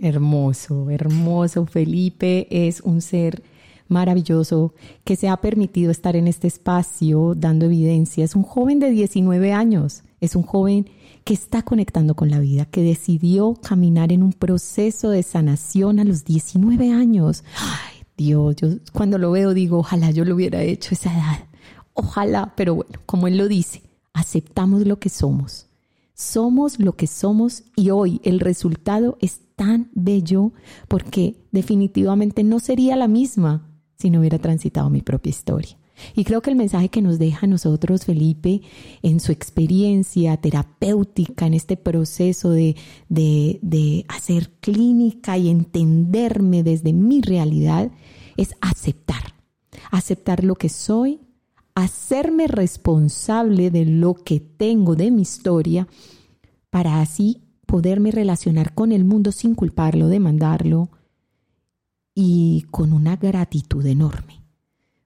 Hermoso, 0.00 0.90
hermoso. 0.90 1.66
Felipe 1.66 2.46
es 2.50 2.80
un 2.80 3.00
ser 3.00 3.42
maravilloso 3.88 4.74
que 5.04 5.16
se 5.16 5.28
ha 5.28 5.36
permitido 5.36 5.90
estar 5.90 6.16
en 6.16 6.28
este 6.28 6.46
espacio 6.46 7.34
dando 7.36 7.66
evidencia. 7.66 8.24
Es 8.24 8.34
un 8.34 8.42
joven 8.42 8.78
de 8.78 8.90
19 8.90 9.52
años, 9.52 10.02
es 10.20 10.36
un 10.36 10.42
joven 10.42 10.86
que 11.24 11.34
está 11.34 11.62
conectando 11.62 12.14
con 12.14 12.30
la 12.30 12.38
vida, 12.38 12.66
que 12.66 12.82
decidió 12.82 13.54
caminar 13.54 14.12
en 14.12 14.22
un 14.22 14.32
proceso 14.32 15.10
de 15.10 15.22
sanación 15.22 15.98
a 15.98 16.04
los 16.04 16.24
19 16.24 16.92
años. 16.92 17.42
Ay, 17.58 18.04
Dios, 18.16 18.56
yo 18.56 18.68
cuando 18.92 19.18
lo 19.18 19.32
veo 19.32 19.52
digo, 19.52 19.78
ojalá 19.78 20.10
yo 20.12 20.24
lo 20.24 20.36
hubiera 20.36 20.62
hecho 20.62 20.94
esa 20.94 21.12
edad. 21.12 21.44
Ojalá, 21.94 22.52
pero 22.56 22.76
bueno, 22.76 23.00
como 23.06 23.26
él 23.26 23.38
lo 23.38 23.48
dice, 23.48 23.82
aceptamos 24.12 24.86
lo 24.86 24.98
que 24.98 25.08
somos. 25.08 25.66
Somos 26.14 26.78
lo 26.78 26.94
que 26.94 27.06
somos 27.06 27.64
y 27.74 27.90
hoy 27.90 28.20
el 28.22 28.40
resultado 28.40 29.18
es 29.20 29.40
tan 29.56 29.90
bello 29.94 30.52
porque 30.88 31.36
definitivamente 31.50 32.44
no 32.44 32.60
sería 32.60 32.96
la 32.96 33.08
misma 33.08 33.65
si 33.98 34.10
no 34.10 34.20
hubiera 34.20 34.38
transitado 34.38 34.90
mi 34.90 35.02
propia 35.02 35.30
historia. 35.30 35.76
Y 36.14 36.24
creo 36.24 36.42
que 36.42 36.50
el 36.50 36.56
mensaje 36.56 36.90
que 36.90 37.02
nos 37.02 37.18
deja 37.18 37.46
a 37.46 37.48
nosotros 37.48 38.04
Felipe 38.04 38.60
en 39.02 39.20
su 39.20 39.32
experiencia 39.32 40.36
terapéutica, 40.36 41.46
en 41.46 41.54
este 41.54 41.76
proceso 41.76 42.50
de, 42.50 42.76
de, 43.08 43.58
de 43.62 44.04
hacer 44.08 44.50
clínica 44.60 45.38
y 45.38 45.48
entenderme 45.48 46.62
desde 46.62 46.92
mi 46.92 47.22
realidad, 47.22 47.90
es 48.36 48.54
aceptar. 48.60 49.34
Aceptar 49.90 50.44
lo 50.44 50.56
que 50.56 50.68
soy, 50.68 51.20
hacerme 51.74 52.46
responsable 52.46 53.70
de 53.70 53.86
lo 53.86 54.14
que 54.14 54.40
tengo 54.40 54.96
de 54.96 55.10
mi 55.10 55.22
historia 55.22 55.88
para 56.70 57.00
así 57.00 57.42
poderme 57.66 58.10
relacionar 58.10 58.74
con 58.74 58.92
el 58.92 59.04
mundo 59.04 59.32
sin 59.32 59.54
culparlo, 59.54 60.08
demandarlo 60.08 60.90
y 62.18 62.62
con 62.70 62.94
una 62.94 63.16
gratitud 63.16 63.84
enorme. 63.84 64.42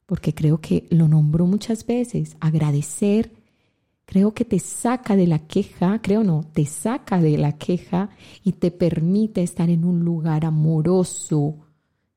Porque 0.07 0.33
creo 0.33 0.61
que 0.61 0.87
lo 0.91 1.09
nombró 1.09 1.45
muchas 1.45 1.85
veces, 1.85 2.37
agradecer, 2.39 3.33
creo 4.05 4.33
que 4.33 4.45
te 4.45 4.61
saca 4.61 5.17
de 5.17 5.27
la 5.27 5.41
queja, 5.41 6.01
creo 6.01 6.23
no, 6.23 6.45
te 6.53 6.65
saca 6.67 7.21
de 7.21 7.37
la 7.37 7.59
queja 7.59 8.11
y 8.45 8.53
te 8.53 8.71
permite 8.71 9.43
estar 9.43 9.71
en 9.71 9.85
un 9.85 10.05
lugar 10.05 10.45
amoroso 10.45 11.59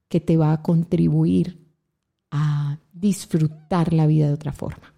que 0.08 0.20
te 0.20 0.38
va 0.38 0.54
a 0.54 0.62
contribuir 0.62 1.60
a 2.30 2.78
disfrutar 2.94 3.94
la 3.94 4.06
vida 4.06 4.28
de 4.28 4.34
otra 4.34 4.54
forma. 4.54 4.94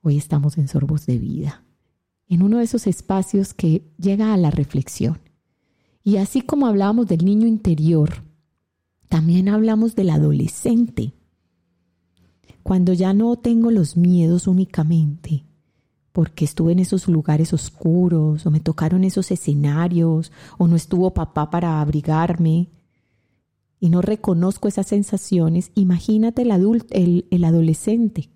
Hoy 0.00 0.16
estamos 0.16 0.56
en 0.56 0.66
sorbos 0.66 1.04
de 1.04 1.18
vida 1.18 1.62
en 2.26 2.42
uno 2.42 2.58
de 2.58 2.64
esos 2.64 2.86
espacios 2.86 3.52
que 3.52 3.82
llega 3.98 4.32
a 4.32 4.36
la 4.38 4.50
reflexión. 4.50 5.18
Y 6.08 6.16
así 6.16 6.40
como 6.40 6.66
hablamos 6.66 7.06
del 7.06 7.22
niño 7.22 7.46
interior, 7.46 8.24
también 9.10 9.50
hablamos 9.50 9.94
del 9.94 10.08
adolescente. 10.08 11.12
Cuando 12.62 12.94
ya 12.94 13.12
no 13.12 13.36
tengo 13.36 13.70
los 13.70 13.98
miedos 13.98 14.46
únicamente, 14.46 15.44
porque 16.12 16.46
estuve 16.46 16.72
en 16.72 16.78
esos 16.78 17.08
lugares 17.08 17.52
oscuros, 17.52 18.46
o 18.46 18.50
me 18.50 18.60
tocaron 18.60 19.04
esos 19.04 19.30
escenarios, 19.30 20.32
o 20.56 20.66
no 20.66 20.76
estuvo 20.76 21.12
papá 21.12 21.50
para 21.50 21.78
abrigarme, 21.82 22.70
y 23.78 23.90
no 23.90 24.00
reconozco 24.00 24.66
esas 24.66 24.86
sensaciones, 24.86 25.72
imagínate 25.74 26.40
el, 26.40 26.52
adulto, 26.52 26.86
el 26.94 27.44
adolescente. 27.44 28.30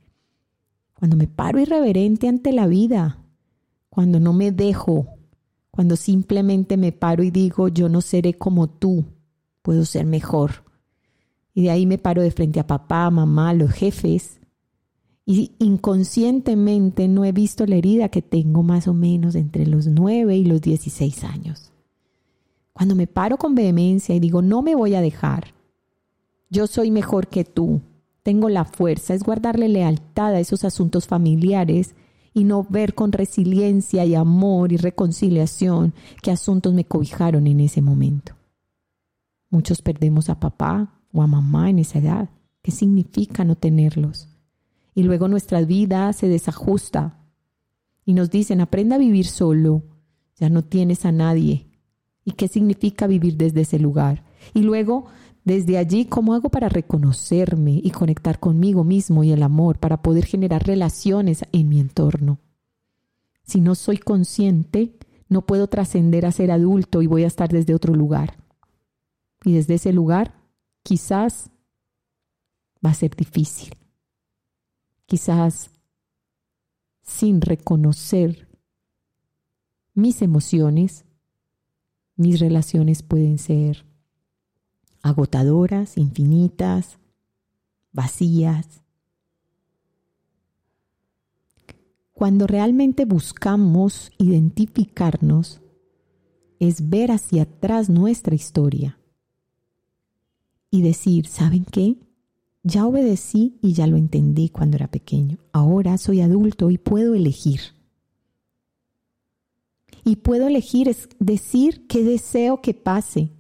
Cuando 0.93 1.17
me 1.17 1.27
paro 1.27 1.59
irreverente 1.59 2.29
ante 2.29 2.53
la 2.53 2.67
vida, 2.67 3.25
cuando 3.89 4.21
no 4.21 4.35
me 4.35 4.53
dejo, 4.53 5.22
cuando 5.73 5.97
simplemente 5.97 6.77
me 6.77 6.93
paro 6.93 7.23
y 7.23 7.31
digo, 7.31 7.69
yo 7.69 7.89
no 7.89 8.03
seré 8.03 8.35
como 8.35 8.69
tú, 8.69 9.07
puedo 9.63 9.87
ser 9.87 10.05
mejor. 10.05 10.65
Y 11.55 11.63
de 11.63 11.71
ahí 11.71 11.87
me 11.87 11.97
paro 11.97 12.21
de 12.21 12.31
frente 12.31 12.61
a 12.61 12.67
papá, 12.67 13.11
mamá, 13.11 13.55
los 13.55 13.71
jefes. 13.73 14.39
Y 15.25 15.53
inconscientemente 15.59 17.09
no 17.09 17.25
he 17.25 17.33
visto 17.33 17.65
la 17.65 17.77
herida 17.77 18.11
que 18.11 18.21
tengo 18.21 18.63
más 18.63 18.87
o 18.87 18.93
menos 18.93 19.35
entre 19.35 19.67
los 19.67 19.87
9 19.87 20.37
y 20.37 20.45
los 20.45 20.61
16 20.61 21.25
años. 21.25 21.73
Cuando 22.75 22.95
me 22.95 23.07
paro 23.07 23.39
con 23.39 23.55
vehemencia 23.55 24.15
y 24.15 24.21
digo, 24.21 24.43
no 24.43 24.61
me 24.61 24.75
voy 24.75 24.95
a 24.95 25.01
dejar, 25.01 25.55
yo 26.51 26.67
soy 26.67 26.91
mejor 26.91 27.29
que 27.29 27.45
tú, 27.45 27.81
tengo 28.23 28.51
la 28.51 28.67
fuerza, 28.67 29.15
es 29.15 29.23
guardarle 29.23 29.69
lealtad 29.71 30.35
a 30.35 30.41
esos 30.41 30.65
asuntos 30.65 31.07
familiares 31.07 31.95
y 32.35 32.45
no 32.45 32.67
ver 32.69 32.95
con 32.95 33.13
resiliencia 33.13 34.05
y 34.05 34.15
amor 34.15 34.73
y 34.73 34.77
reconciliación 34.77 35.95
qué 36.23 36.31
asuntos 36.31 36.73
me 36.73 36.85
cobijaron 36.85 37.47
en 37.47 37.61
ese 37.61 37.83
momento. 37.83 38.35
Muchos 39.51 39.83
perdemos 39.83 40.31
a 40.31 40.41
papá 40.41 41.01
o 41.13 41.23
a 41.23 41.27
mamá 41.27 41.69
en 41.69 41.79
esa 41.79 41.99
edad. 41.99 42.31
¿Qué 42.63 42.71
significa 42.71 43.45
no 43.45 43.57
tenerlos? 43.57 44.29
Y 44.95 45.03
luego 45.03 45.29
nuestra 45.29 45.61
vida 45.63 46.13
se 46.13 46.29
desajusta 46.29 47.19
y 48.05 48.15
nos 48.15 48.31
dicen, 48.31 48.61
aprenda 48.61 48.97
a 48.97 48.99
vivir 48.99 49.27
solo, 49.27 49.83
ya 50.37 50.49
no 50.49 50.63
tienes 50.63 51.05
a 51.05 51.13
nadie. 51.13 51.67
¿Y 52.25 52.33
qué 52.33 52.49
significa 52.49 53.07
vivir 53.07 53.37
desde 53.37 53.63
ese 53.63 53.79
lugar? 53.79 54.25
Y 54.55 54.63
luego 54.63 55.07
desde 55.45 55.77
allí, 55.79 56.05
¿cómo 56.07 56.35
hago 56.35 56.51
para 56.51 56.69
reconocerme 56.69 57.81
y 57.83 57.91
conectar 57.91 58.39
conmigo 58.39 58.85
mismo 58.85 59.25
y 59.25 59.33
el 59.33 59.43
amor 59.43 59.79
para 59.79 60.01
poder 60.01 60.25
generar 60.25 60.65
relaciones 60.65 61.45
en 61.53 61.69
mi 61.69 61.81
entorno? 61.81 62.39
Si 63.43 63.61
no 63.61 63.75
soy 63.75 63.99
consciente, 63.99 64.97
no 65.29 65.45
puedo 65.45 65.67
trascender 65.67 66.27
a 66.27 66.33
ser 66.33 66.53
adulto 66.53 67.03
y 67.03 67.09
voy 67.09 67.25
a 67.25 67.27
estar 67.27 67.49
desde 67.49 67.75
otro 67.75 67.95
lugar. 67.95 68.37
Y 69.45 69.55
desde 69.55 69.75
ese 69.75 69.93
lugar, 69.93 70.35
quizás 70.85 71.51
va 72.85 72.91
a 72.91 72.95
ser 72.95 73.17
difícil. 73.17 73.75
Quizás 75.07 75.71
sin 77.03 77.41
reconocer 77.41 78.49
mis 79.93 80.23
emociones, 80.23 81.05
mis 82.15 82.39
relaciones 82.39 83.03
pueden 83.03 83.39
ser 83.39 83.92
agotadoras, 85.03 85.99
infinitas, 85.99 86.99
vacías. 87.93 88.83
Cuando 92.13 92.47
realmente 92.47 93.05
buscamos 93.05 94.13
identificarnos, 94.19 95.61
es 96.61 96.89
ver 96.89 97.11
hacia 97.11 97.43
atrás 97.43 97.89
nuestra 97.91 98.37
historia 98.37 98.99
y 100.71 100.83
decir, 100.83 101.27
¿saben 101.27 101.65
qué? 101.65 101.97
Ya 102.63 102.87
obedecí 102.87 103.59
y 103.61 103.73
ya 103.73 103.89
lo 103.89 103.97
entendí 103.97 104.49
cuando 104.49 104.77
era 104.77 104.89
pequeño. 104.89 105.39
Ahora 105.51 105.99
soy 105.99 106.21
adulto 106.21 106.71
y 106.71 106.79
puedo 106.79 107.15
elegir. 107.15 107.61
Y 110.05 110.17
puedo 110.17 110.47
elegir 110.47 110.89
es 110.89 111.09
decir 111.19 111.87
qué 111.89 112.05
deseo 112.05 112.61
que 112.63 112.75
pase, 112.75 113.33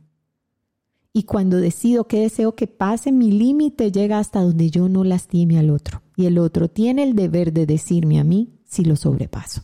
y 1.12 1.24
cuando 1.24 1.58
decido 1.58 2.04
qué 2.04 2.20
deseo 2.20 2.54
que 2.54 2.66
pase, 2.66 3.12
mi 3.12 3.30
límite 3.32 3.92
llega 3.92 4.18
hasta 4.18 4.40
donde 4.40 4.70
yo 4.70 4.88
no 4.88 5.04
lastime 5.04 5.58
al 5.58 5.68
otro. 5.68 6.02
Y 6.16 6.24
el 6.26 6.38
otro 6.38 6.68
tiene 6.68 7.02
el 7.02 7.14
deber 7.14 7.52
de 7.52 7.66
decirme 7.66 8.18
a 8.18 8.24
mí 8.24 8.58
si 8.64 8.84
lo 8.84 8.96
sobrepaso. 8.96 9.62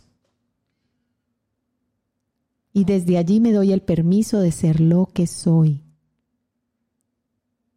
Y 2.75 2.85
desde 2.85 3.17
allí 3.17 3.41
me 3.41 3.53
doy 3.53 3.73
el 3.73 3.81
permiso 3.81 4.41
de 4.41 4.53
ser 4.53 4.81
lo 4.81 5.07
que 5.07 5.27
soy, 5.27 5.83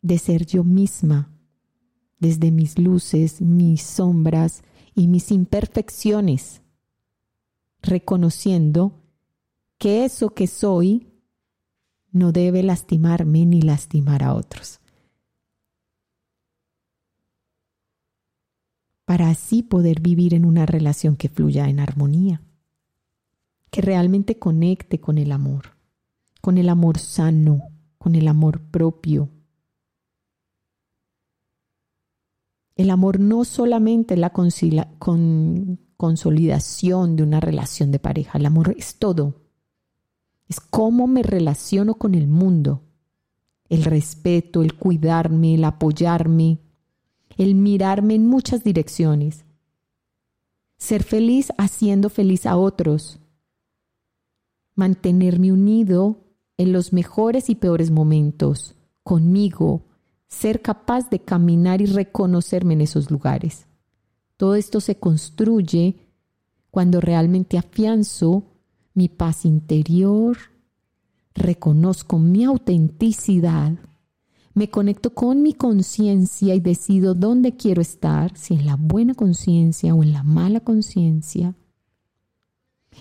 de 0.01 0.17
ser 0.17 0.45
yo 0.45 0.65
misma, 0.65 1.33
desde 2.19 2.51
mis 2.51 2.77
luces, 2.77 3.41
mis 3.41 3.81
sombras 3.81 4.63
y 4.93 5.07
mis 5.07 5.31
imperfecciones, 5.31 6.61
reconociendo 7.81 9.01
que 9.77 10.03
eso 10.05 10.31
que 10.31 10.45
soy 10.45 11.10
no 12.11 12.31
debe 12.31 12.61
lastimarme 12.63 13.45
ni 13.45 13.61
lastimar 13.61 14.23
a 14.23 14.33
otros. 14.33 14.79
Para 19.05 19.29
así 19.29 19.63
poder 19.63 20.01
vivir 20.01 20.33
en 20.33 20.45
una 20.45 20.65
relación 20.65 21.15
que 21.15 21.29
fluya 21.29 21.67
en 21.69 21.79
armonía, 21.79 22.41
que 23.69 23.81
realmente 23.81 24.39
conecte 24.39 24.99
con 24.99 25.17
el 25.17 25.31
amor, 25.31 25.77
con 26.41 26.57
el 26.57 26.69
amor 26.69 26.97
sano, 26.97 27.61
con 27.97 28.15
el 28.15 28.27
amor 28.27 28.61
propio. 28.61 29.29
El 32.75 32.89
amor 32.89 33.19
no 33.19 33.43
solamente 33.43 34.13
es 34.15 34.19
la 34.19 34.31
consolidación 35.97 37.15
de 37.15 37.23
una 37.23 37.39
relación 37.39 37.91
de 37.91 37.99
pareja, 37.99 38.37
el 38.37 38.45
amor 38.45 38.73
es 38.77 38.95
todo 38.95 39.40
es 40.51 40.59
cómo 40.59 41.07
me 41.07 41.23
relaciono 41.23 41.95
con 41.95 42.13
el 42.13 42.27
mundo. 42.27 42.81
El 43.69 43.85
respeto, 43.85 44.63
el 44.63 44.75
cuidarme, 44.75 45.55
el 45.55 45.63
apoyarme, 45.63 46.59
el 47.37 47.55
mirarme 47.55 48.15
en 48.15 48.27
muchas 48.27 48.61
direcciones. 48.61 49.45
Ser 50.77 51.03
feliz 51.03 51.53
haciendo 51.57 52.09
feliz 52.09 52.45
a 52.45 52.57
otros. 52.57 53.19
Mantenerme 54.75 55.53
unido 55.53 56.17
en 56.57 56.73
los 56.73 56.91
mejores 56.91 57.49
y 57.49 57.55
peores 57.55 57.89
momentos, 57.89 58.75
conmigo, 59.03 59.85
ser 60.27 60.61
capaz 60.61 61.09
de 61.09 61.19
caminar 61.19 61.79
y 61.79 61.85
reconocerme 61.85 62.73
en 62.73 62.81
esos 62.81 63.09
lugares. 63.09 63.67
Todo 64.35 64.55
esto 64.55 64.81
se 64.81 64.97
construye 64.99 66.09
cuando 66.71 66.99
realmente 66.99 67.57
afianzo 67.57 68.50
mi 68.93 69.09
paz 69.09 69.45
interior, 69.45 70.37
reconozco 71.33 72.19
mi 72.19 72.43
autenticidad, 72.43 73.73
me 74.53 74.69
conecto 74.69 75.13
con 75.13 75.41
mi 75.41 75.53
conciencia 75.53 76.53
y 76.55 76.59
decido 76.59 77.13
dónde 77.13 77.55
quiero 77.55 77.81
estar, 77.81 78.35
si 78.37 78.53
en 78.55 78.65
la 78.65 78.75
buena 78.75 79.13
conciencia 79.13 79.95
o 79.95 80.03
en 80.03 80.11
la 80.11 80.23
mala 80.23 80.59
conciencia. 80.59 81.55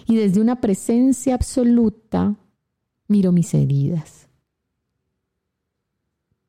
Y 0.07 0.15
desde 0.17 0.41
una 0.41 0.61
presencia 0.61 1.35
absoluta 1.35 2.37
miro 3.09 3.33
mis 3.33 3.53
heridas. 3.55 4.29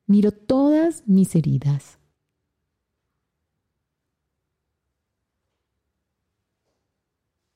Miro 0.06 0.30
todas 0.30 1.02
mis 1.06 1.34
heridas. 1.34 1.98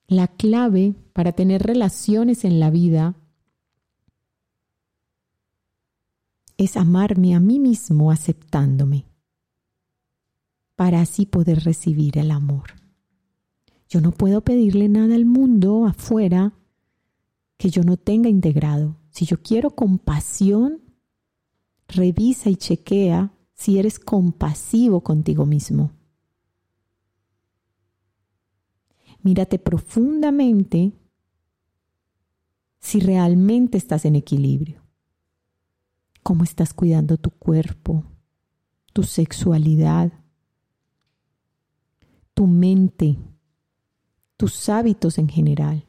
La 0.09 0.29
clave 0.29 0.95
para 1.13 1.33
tener 1.33 1.65
relaciones 1.65 2.45
en 2.45 2.61
la 2.61 2.71
vida 2.71 3.17
es 6.57 6.77
amarme 6.77 7.35
a 7.35 7.41
mí 7.41 7.59
mismo 7.59 8.13
aceptándome, 8.13 9.05
para 10.77 11.01
así 11.01 11.27
poder 11.27 11.65
recibir 11.65 12.19
el 12.19 12.31
amor. 12.31 12.71
Yo 13.89 14.01
no 14.01 14.13
puedo 14.13 14.43
pedirle 14.43 14.89
nada 14.89 15.17
al 15.17 15.25
mundo 15.25 15.87
afuera 15.87 16.53
que 17.57 17.71
yo 17.71 17.83
no 17.83 17.97
tenga 17.97 18.29
integrado. 18.29 18.97
Si 19.11 19.27
yo 19.27 19.43
quiero 19.43 19.71
compasión, 19.71 20.83
revisa 21.89 22.49
y 22.49 22.57
chequea 22.57 23.33
si 23.55 23.79
eres 23.79 23.99
compasivo 23.99 25.01
contigo 25.01 25.47
mismo. 25.47 25.96
Mírate 29.27 29.59
profundamente 29.59 30.93
si 32.79 33.01
realmente 33.01 33.77
estás 33.77 34.05
en 34.05 34.15
equilibrio 34.15 34.85
cómo 36.23 36.45
estás 36.45 36.73
cuidando 36.73 37.17
tu 37.17 37.31
cuerpo, 37.31 38.05
tu 38.93 39.03
sexualidad, 39.03 40.13
tu 42.35 42.47
mente, 42.47 43.19
tus 44.37 44.69
hábitos 44.69 45.19
en 45.19 45.29
general, 45.29 45.87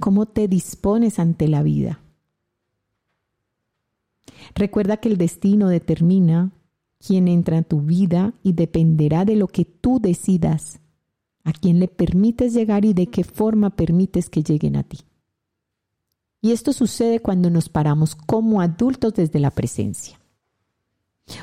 cómo 0.00 0.26
te 0.26 0.48
dispones 0.48 1.20
ante 1.20 1.46
la 1.46 1.62
vida. 1.62 2.00
Recuerda 4.56 4.96
que 4.96 5.10
el 5.10 5.16
destino 5.16 5.68
determina 5.68 6.50
quién 6.98 7.28
entra 7.28 7.58
en 7.58 7.64
tu 7.64 7.82
vida 7.82 8.34
y 8.42 8.54
dependerá 8.54 9.24
de 9.24 9.36
lo 9.36 9.46
que 9.46 9.64
tú 9.64 10.00
decidas, 10.00 10.80
a 11.48 11.52
quién 11.52 11.80
le 11.80 11.88
permites 11.88 12.52
llegar 12.52 12.84
y 12.84 12.92
de 12.92 13.06
qué 13.06 13.24
forma 13.24 13.70
permites 13.70 14.28
que 14.28 14.42
lleguen 14.42 14.76
a 14.76 14.82
ti. 14.82 14.98
Y 16.40 16.52
esto 16.52 16.72
sucede 16.72 17.18
cuando 17.20 17.50
nos 17.50 17.68
paramos 17.68 18.14
como 18.14 18.60
adultos 18.60 19.14
desde 19.14 19.40
la 19.40 19.50
presencia. 19.50 20.20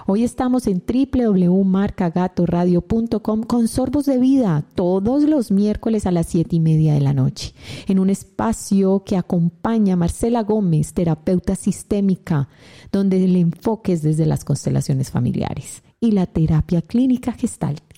Hoy 0.08 0.24
estamos 0.24 0.65
en 0.68 0.82
www.marcagatoradio.com 0.82 3.44
con 3.44 3.68
sorbos 3.68 4.06
de 4.06 4.18
vida 4.18 4.65
todos 4.74 5.24
los 5.24 5.52
miércoles 5.52 6.08
a 6.08 6.12
las 6.12 6.26
siete 6.28 6.56
y 6.56 6.60
media 6.60 6.96
de 6.96 7.02
la 7.02 7.13
noche, 7.13 7.54
en 7.88 8.00
un 8.00 8.10
espacio 8.10 9.04
que 9.06 9.18
acompaña 9.18 9.94
a 9.94 9.98
Marcela 9.98 10.41
Gómez, 10.44 10.94
terapeuta 10.94 11.56
sistémica, 11.56 12.50
donde 12.91 13.24
el 13.24 13.36
enfoque 13.36 13.94
es 13.94 14.02
desde 14.02 14.26
las 14.26 14.44
constelaciones 14.44 15.12
familiares 15.12 15.84
y 16.00 16.12
la 16.12 16.26
terapia 16.26 16.82
clínica 16.82 17.32
gestáltica. 17.32 17.95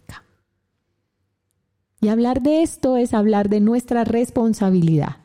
Y 2.02 2.10
hablar 2.10 2.42
de 2.42 2.62
esto 2.62 2.98
es 2.98 3.14
hablar 3.14 3.50
de 3.50 3.60
nuestra 3.60 4.04
responsabilidad 4.04 5.18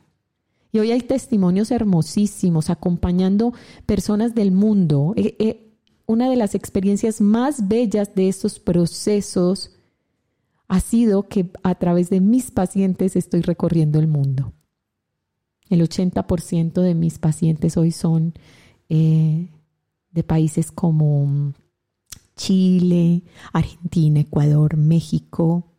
y 0.72 0.78
hoy 0.78 0.90
hay 0.90 1.02
testimonios 1.02 1.70
hermosísimos 1.70 2.70
acompañando 2.70 3.52
personas 3.84 4.34
del 4.34 4.52
mundo. 4.52 5.12
Eh, 5.16 5.36
eh, 5.38 5.74
una 6.06 6.30
de 6.30 6.36
las 6.36 6.54
experiencias 6.54 7.20
más 7.20 7.68
bellas 7.68 8.14
de 8.14 8.28
estos 8.28 8.58
procesos 8.58 9.72
ha 10.68 10.80
sido 10.80 11.28
que 11.28 11.50
a 11.62 11.74
través 11.74 12.08
de 12.08 12.20
mis 12.20 12.50
pacientes 12.50 13.16
estoy 13.16 13.42
recorriendo 13.42 13.98
el 13.98 14.08
mundo. 14.08 14.54
El 15.68 15.82
80% 15.82 16.80
de 16.80 16.94
mis 16.94 17.18
pacientes 17.18 17.76
hoy 17.76 17.92
son 17.92 18.32
eh, 18.88 19.50
de 20.10 20.24
países 20.24 20.72
como 20.72 21.52
Chile, 22.34 23.24
Argentina, 23.52 24.20
Ecuador, 24.20 24.78
México, 24.78 25.71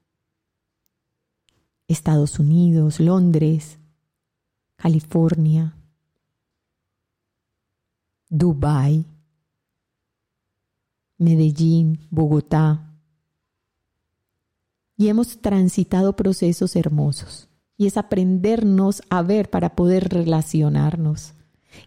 Estados 1.87 2.39
Unidos, 2.39 2.99
Londres, 2.99 3.79
California, 4.75 5.75
Dubai, 8.29 9.05
Medellín, 11.17 11.99
Bogotá. 12.09 12.89
Y 14.97 15.07
hemos 15.07 15.39
transitado 15.39 16.15
procesos 16.15 16.75
hermosos. 16.75 17.47
Y 17.77 17.87
es 17.87 17.97
aprendernos 17.97 19.01
a 19.09 19.21
ver 19.21 19.49
para 19.49 19.75
poder 19.75 20.09
relacionarnos. 20.09 21.33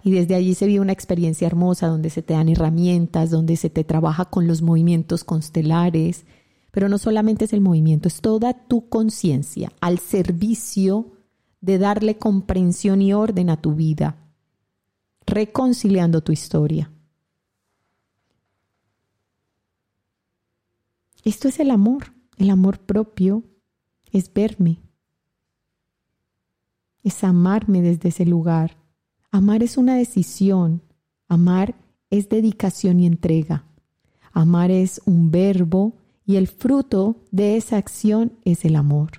Y 0.03 0.11
desde 0.11 0.35
allí 0.35 0.55
se 0.55 0.67
vive 0.67 0.81
una 0.81 0.93
experiencia 0.93 1.47
hermosa 1.47 1.89
donde 1.89 2.11
se 2.11 2.23
te 2.23 2.35
dan 2.35 2.49
herramientas, 2.49 3.31
donde 3.31 3.57
se 3.57 3.71
te 3.71 3.85
trabaja 3.85 4.25
con 4.27 4.47
los 4.47 4.63
movimientos 4.63 5.25
constelares. 5.25 6.27
Pero 6.77 6.91
no 6.91 6.99
solamente 6.99 7.47
es 7.47 7.55
el 7.55 7.63
movimiento, 7.63 8.07
es 8.07 8.21
toda 8.21 8.53
tu 8.53 8.91
conciencia 8.91 9.73
al 9.81 9.99
servicio 9.99 11.15
de 11.63 11.79
darle 11.79 12.19
comprensión 12.19 13.01
y 13.01 13.15
orden 13.15 13.49
a 13.49 13.63
tu 13.63 13.75
vida, 13.75 14.19
reconciliando 15.25 16.21
tu 16.21 16.33
historia. 16.33 16.93
Esto 21.25 21.49
es 21.49 21.61
el 21.61 21.71
amor, 21.71 22.13
el 22.37 22.51
amor 22.51 22.79
propio 22.79 23.43
es 24.13 24.31
verme, 24.31 24.79
es 27.03 27.25
amarme 27.25 27.81
desde 27.81 28.11
ese 28.11 28.27
lugar. 28.27 28.77
Amar 29.31 29.63
es 29.63 29.79
una 29.79 29.97
decisión, 29.97 30.83
amar 31.27 31.75
es 32.11 32.29
dedicación 32.29 33.01
y 33.01 33.07
entrega. 33.07 33.65
Amar 34.31 34.71
es 34.71 35.01
un 35.07 35.31
verbo 35.31 35.95
y 36.27 36.37
el 36.37 36.49
fruto 36.49 37.25
de 37.31 37.57
esa 37.57 37.77
acción 37.77 38.33
es 38.45 38.65
el 38.65 38.75
amor. 38.75 39.13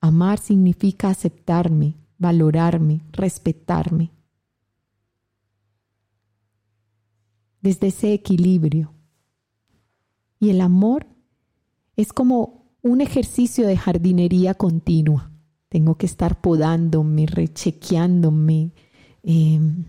Amar 0.00 0.40
significa 0.40 1.08
aceptarme, 1.10 1.94
valorarme, 2.18 3.02
respetarme. 3.12 4.10
Desde 7.62 7.86
ese 7.88 8.12
equilibrio. 8.12 8.92
Y 10.40 10.50
el 10.50 10.60
amor 10.60 11.06
es 11.94 12.12
como 12.12 12.66
un 12.82 13.00
ejercicio 13.00 13.66
de 13.66 13.76
jardinería 13.76 14.54
continua. 14.54 15.30
Tengo 15.68 15.96
que 15.96 16.06
estar 16.06 16.40
podándome, 16.40 17.26
rechequeándome, 17.26 18.72
em, 19.22 19.84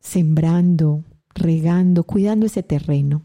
sembrando, 0.00 1.04
regando, 1.34 2.04
cuidando 2.04 2.46
ese 2.46 2.62
terreno, 2.62 3.22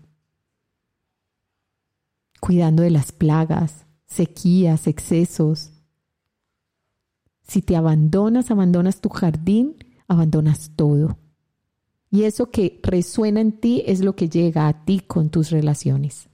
cuidando 2.48 2.82
de 2.84 2.92
las 2.92 3.12
plagas, 3.12 3.86
sequías, 4.06 4.88
excesos. 4.88 5.72
Si 7.46 7.62
te 7.62 7.76
abandonas, 7.76 8.52
abandonas 8.52 9.02
tu 9.02 9.10
jardín, 9.10 9.76
abandonas 10.08 10.72
todo. 10.78 11.18
Y 12.10 12.24
eso 12.24 12.50
que 12.50 12.80
resuena 12.84 13.42
en 13.42 13.52
ti 13.52 13.84
es 13.86 14.00
lo 14.00 14.16
que 14.16 14.30
llega 14.30 14.70
a 14.70 14.86
ti 14.86 15.02
con 15.02 15.30
tus 15.30 15.50
relaciones. 15.50 16.30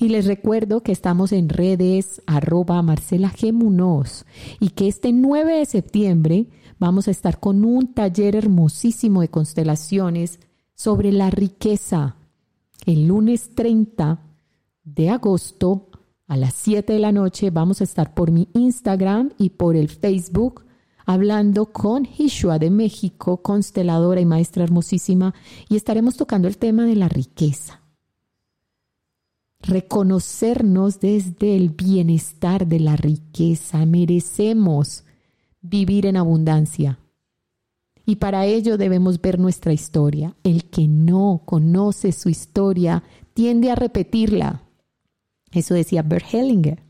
Y 0.00 0.08
les 0.08 0.26
recuerdo 0.26 0.82
que 0.82 0.90
estamos 0.90 1.30
en 1.30 1.48
redes 1.48 2.20
arroba 2.26 2.82
Marcela 2.82 3.30
G. 3.32 4.24
y 4.58 4.70
que 4.70 4.88
este 4.88 5.12
9 5.12 5.58
de 5.58 5.66
septiembre 5.66 6.48
vamos 6.80 7.06
a 7.06 7.12
estar 7.12 7.38
con 7.38 7.64
un 7.64 7.94
taller 7.94 8.34
hermosísimo 8.34 9.20
de 9.20 9.28
constelaciones 9.28 10.40
sobre 10.74 11.12
la 11.12 11.30
riqueza. 11.30 12.16
El 12.84 13.06
lunes 13.06 13.54
30 13.54 14.30
de 14.84 15.10
agosto 15.10 15.88
a 16.26 16.36
las 16.36 16.54
7 16.54 16.92
de 16.92 16.98
la 16.98 17.12
noche 17.12 17.50
vamos 17.50 17.80
a 17.80 17.84
estar 17.84 18.14
por 18.14 18.30
mi 18.30 18.48
Instagram 18.54 19.30
y 19.38 19.50
por 19.50 19.76
el 19.76 19.88
Facebook 19.88 20.64
hablando 21.06 21.66
con 21.66 22.06
Hishua 22.06 22.58
de 22.58 22.70
México, 22.70 23.42
consteladora 23.42 24.20
y 24.20 24.24
maestra 24.24 24.64
hermosísima, 24.64 25.34
y 25.68 25.76
estaremos 25.76 26.16
tocando 26.16 26.48
el 26.48 26.58
tema 26.58 26.84
de 26.86 26.96
la 26.96 27.08
riqueza. 27.08 27.80
Reconocernos 29.60 31.00
desde 31.00 31.54
el 31.54 31.70
bienestar 31.70 32.66
de 32.66 32.80
la 32.80 32.96
riqueza. 32.96 33.84
Merecemos 33.86 35.04
vivir 35.60 36.06
en 36.06 36.16
abundancia. 36.16 36.98
Y 38.04 38.16
para 38.16 38.46
ello 38.46 38.76
debemos 38.76 39.20
ver 39.20 39.38
nuestra 39.38 39.72
historia. 39.72 40.34
El 40.42 40.64
que 40.64 40.88
no 40.88 41.42
conoce 41.44 42.10
su 42.10 42.28
historia 42.28 43.04
tiende 43.34 43.70
a 43.70 43.76
repetirla. 43.76 44.62
Eso 45.52 45.74
decía 45.74 46.02
Bert 46.02 46.26
Hellinger. 46.32 46.82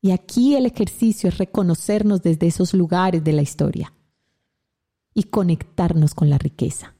Y 0.00 0.10
aquí 0.10 0.54
el 0.54 0.66
ejercicio 0.66 1.28
es 1.28 1.38
reconocernos 1.38 2.22
desde 2.22 2.46
esos 2.46 2.74
lugares 2.74 3.24
de 3.24 3.32
la 3.32 3.42
historia 3.42 3.92
y 5.14 5.24
conectarnos 5.24 6.14
con 6.14 6.28
la 6.28 6.38
riqueza. 6.38 6.94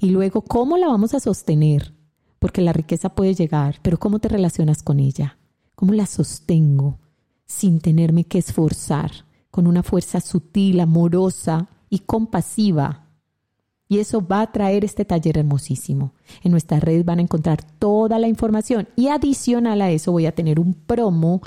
Y 0.00 0.10
luego, 0.10 0.42
¿cómo 0.42 0.78
la 0.78 0.88
vamos 0.88 1.12
a 1.12 1.20
sostener? 1.20 1.92
Porque 2.38 2.62
la 2.62 2.72
riqueza 2.72 3.14
puede 3.14 3.34
llegar, 3.34 3.78
pero 3.82 3.98
¿cómo 3.98 4.18
te 4.18 4.28
relacionas 4.28 4.82
con 4.82 4.98
ella? 4.98 5.38
¿Cómo 5.74 5.92
la 5.92 6.06
sostengo 6.06 6.98
sin 7.44 7.80
tenerme 7.80 8.24
que 8.24 8.38
esforzar? 8.38 9.26
con 9.52 9.66
una 9.66 9.82
fuerza 9.82 10.20
sutil, 10.20 10.80
amorosa 10.80 11.68
y 11.90 12.00
compasiva. 12.00 13.01
Y 13.92 13.98
eso 13.98 14.26
va 14.26 14.40
a 14.40 14.50
traer 14.50 14.86
este 14.86 15.04
taller 15.04 15.36
hermosísimo. 15.36 16.14
En 16.42 16.50
nuestra 16.50 16.80
red 16.80 17.04
van 17.04 17.18
a 17.18 17.22
encontrar 17.22 17.62
toda 17.78 18.18
la 18.18 18.26
información 18.26 18.88
y 18.96 19.08
adicional 19.08 19.82
a 19.82 19.90
eso 19.90 20.12
voy 20.12 20.24
a 20.24 20.34
tener 20.34 20.58
un 20.58 20.72
promo 20.72 21.42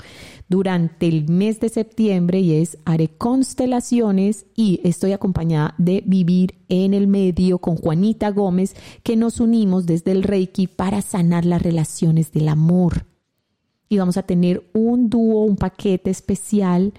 durante 0.48 1.08
el 1.08 1.28
mes 1.28 1.58
de 1.58 1.70
septiembre 1.70 2.38
y 2.38 2.52
es 2.52 2.78
Haré 2.84 3.08
constelaciones 3.08 4.46
y 4.54 4.80
estoy 4.84 5.10
acompañada 5.10 5.74
de 5.76 6.04
Vivir 6.06 6.54
en 6.68 6.94
el 6.94 7.08
Medio 7.08 7.58
con 7.58 7.74
Juanita 7.74 8.30
Gómez 8.30 8.76
que 9.02 9.16
nos 9.16 9.40
unimos 9.40 9.84
desde 9.84 10.12
el 10.12 10.22
Reiki 10.22 10.68
para 10.68 11.02
sanar 11.02 11.44
las 11.44 11.60
relaciones 11.60 12.30
del 12.30 12.46
amor. 12.46 13.06
Y 13.88 13.98
vamos 13.98 14.18
a 14.18 14.22
tener 14.22 14.70
un 14.72 15.10
dúo, 15.10 15.42
un 15.42 15.56
paquete 15.56 16.10
especial 16.10 16.92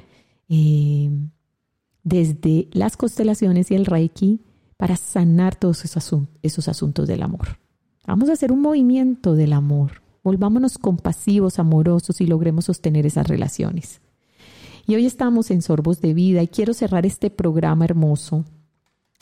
eh, 0.49 1.09
desde 2.03 2.67
las 2.73 2.97
constelaciones 2.97 3.71
y 3.71 3.75
el 3.75 3.85
Reiki 3.85 4.41
para 4.77 4.95
sanar 4.95 5.55
todos 5.55 5.83
esos, 5.85 6.13
esos 6.41 6.67
asuntos 6.67 7.07
del 7.07 7.23
amor. 7.23 7.59
Vamos 8.05 8.29
a 8.29 8.33
hacer 8.33 8.51
un 8.51 8.61
movimiento 8.61 9.33
del 9.35 9.53
amor. 9.53 10.01
Volvámonos 10.23 10.77
compasivos, 10.77 11.59
amorosos 11.59 12.21
y 12.21 12.27
logremos 12.27 12.65
sostener 12.65 13.05
esas 13.05 13.27
relaciones. 13.27 14.01
Y 14.85 14.95
hoy 14.95 15.05
estamos 15.05 15.51
en 15.51 15.61
Sorbos 15.61 15.99
de 15.99 16.13
Vida 16.13 16.41
y 16.41 16.47
quiero 16.47 16.73
cerrar 16.73 17.05
este 17.05 17.29
programa 17.29 17.85
hermoso, 17.85 18.45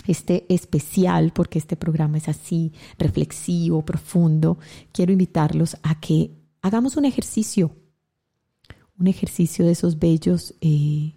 este 0.06 0.46
especial, 0.54 1.32
porque 1.34 1.58
este 1.58 1.76
programa 1.76 2.18
es 2.18 2.30
así, 2.30 2.74
reflexivo, 3.00 3.84
profundo. 3.84 4.60
Quiero 4.92 5.12
invitarlos 5.12 5.78
a 5.82 6.00
que 6.00 6.32
hagamos 6.62 6.98
un 6.98 7.06
ejercicio 7.06 7.72
un 8.98 9.08
ejercicio 9.08 9.66
de 9.66 9.72
esos 9.72 10.00
bellos, 10.00 10.56
eh, 10.62 11.14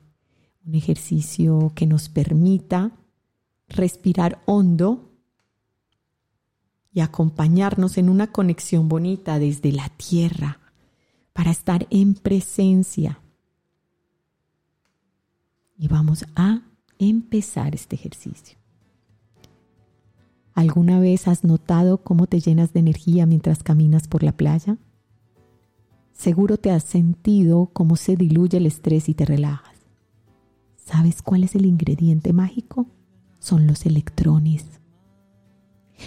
un 0.65 0.75
ejercicio 0.75 1.73
que 1.75 1.87
nos 1.87 2.09
permita 2.09 2.93
respirar 3.69 4.43
hondo 4.47 5.11
y 6.93 7.01
acompañarnos 7.01 7.99
en 7.99 8.09
una 8.09 8.33
conexión 8.33 8.89
bonita 8.89 9.39
desde 9.39 9.73
la 9.73 9.89
tierra 9.91 10.59
para 11.33 11.51
estar 11.51 11.87
en 11.91 12.15
presencia. 12.15 13.21
Y 15.77 15.87
vamos 15.87 16.25
a 16.35 16.63
empezar 16.99 17.75
este 17.75 17.95
ejercicio. 17.95 18.59
¿Alguna 20.55 20.99
vez 20.99 21.29
has 21.29 21.45
notado 21.45 21.99
cómo 21.99 22.27
te 22.27 22.41
llenas 22.41 22.73
de 22.73 22.81
energía 22.81 23.27
mientras 23.27 23.63
caminas 23.63 24.09
por 24.09 24.25
la 24.25 24.33
playa? 24.33 24.77
Seguro 26.13 26.57
te 26.57 26.73
has 26.73 26.83
sentido 26.83 27.71
cómo 27.73 27.95
se 27.95 28.17
diluye 28.17 28.59
el 28.59 28.67
estrés 28.67 29.09
y 29.09 29.15
te 29.15 29.25
relajas. 29.25 29.77
¿Sabes 30.75 31.23
cuál 31.23 31.45
es 31.45 31.55
el 31.55 31.65
ingrediente 31.65 32.33
mágico? 32.33 32.89
Son 33.39 33.67
los 33.67 33.87
electrones. 33.87 34.65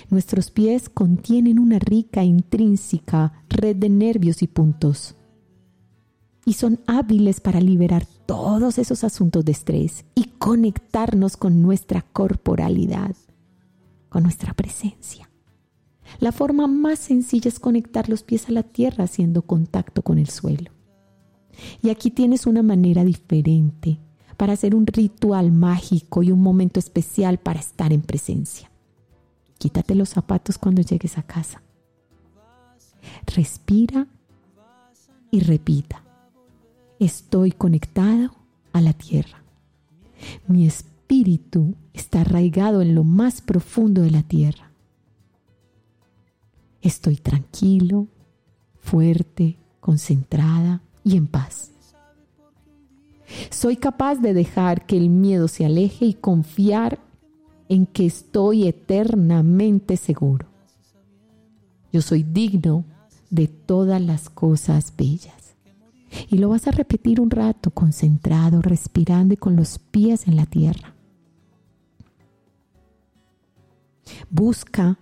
Nuestros 0.09 0.51
pies 0.51 0.89
contienen 0.89 1.59
una 1.59 1.79
rica 1.79 2.23
intrínseca 2.23 3.34
red 3.49 3.75
de 3.75 3.89
nervios 3.89 4.41
y 4.41 4.47
puntos. 4.47 5.15
Y 6.45 6.53
son 6.53 6.79
hábiles 6.88 7.39
para 7.39 7.59
liberar 7.61 8.05
todos 8.25 8.77
esos 8.77 9.03
asuntos 9.03 9.45
de 9.45 9.51
estrés 9.51 10.05
y 10.15 10.25
conectarnos 10.39 11.38
con 11.38 11.61
nuestra 11.61 12.01
corporalidad, 12.01 13.15
con 14.09 14.23
nuestra 14.23 14.53
presencia. 14.53 15.29
La 16.19 16.32
forma 16.32 16.67
más 16.67 16.99
sencilla 16.99 17.47
es 17.47 17.59
conectar 17.59 18.09
los 18.09 18.23
pies 18.23 18.49
a 18.49 18.51
la 18.51 18.63
tierra 18.63 19.05
haciendo 19.05 19.43
contacto 19.43 20.01
con 20.01 20.17
el 20.17 20.29
suelo. 20.29 20.71
Y 21.82 21.89
aquí 21.89 22.11
tienes 22.11 22.47
una 22.47 22.63
manera 22.63 23.03
diferente 23.03 23.99
para 24.41 24.53
hacer 24.53 24.73
un 24.73 24.87
ritual 24.87 25.51
mágico 25.51 26.23
y 26.23 26.31
un 26.31 26.41
momento 26.41 26.79
especial 26.79 27.37
para 27.37 27.59
estar 27.59 27.93
en 27.93 28.01
presencia. 28.01 28.71
Quítate 29.59 29.93
los 29.93 30.09
zapatos 30.09 30.57
cuando 30.57 30.81
llegues 30.81 31.19
a 31.19 31.21
casa. 31.21 31.61
Respira 33.27 34.07
y 35.29 35.41
repita. 35.41 36.03
Estoy 36.97 37.51
conectado 37.51 38.31
a 38.73 38.81
la 38.81 38.93
tierra. 38.93 39.43
Mi 40.47 40.65
espíritu 40.65 41.75
está 41.93 42.21
arraigado 42.21 42.81
en 42.81 42.95
lo 42.95 43.03
más 43.03 43.41
profundo 43.41 44.01
de 44.01 44.09
la 44.09 44.23
tierra. 44.23 44.71
Estoy 46.81 47.17
tranquilo, 47.17 48.07
fuerte, 48.79 49.59
concentrada 49.79 50.81
y 51.03 51.15
en 51.15 51.27
paz. 51.27 51.69
Soy 53.49 53.77
capaz 53.77 54.15
de 54.15 54.34
dejar 54.34 54.86
que 54.86 54.97
el 54.97 55.09
miedo 55.09 55.47
se 55.47 55.65
aleje 55.65 56.05
y 56.05 56.13
confiar 56.13 56.99
en 57.69 57.86
que 57.86 58.05
estoy 58.05 58.67
eternamente 58.67 59.97
seguro. 59.97 60.47
Yo 61.93 62.01
soy 62.01 62.23
digno 62.23 62.86
de 63.29 63.47
todas 63.47 64.01
las 64.01 64.29
cosas 64.29 64.93
bellas. 64.97 65.55
Y 66.29 66.38
lo 66.38 66.49
vas 66.49 66.67
a 66.67 66.71
repetir 66.71 67.21
un 67.21 67.32
rato, 67.32 67.71
concentrado, 67.71 68.61
respirando 68.61 69.34
y 69.34 69.38
con 69.38 69.55
los 69.55 69.79
pies 69.79 70.27
en 70.27 70.36
la 70.36 70.45
tierra. 70.45 70.93
Busca 74.29 74.99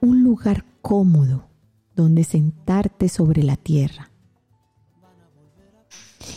un 0.00 0.22
lugar 0.22 0.64
cómodo 0.80 1.48
donde 1.96 2.22
sentarte 2.22 3.08
sobre 3.08 3.42
la 3.42 3.56
tierra. 3.56 4.11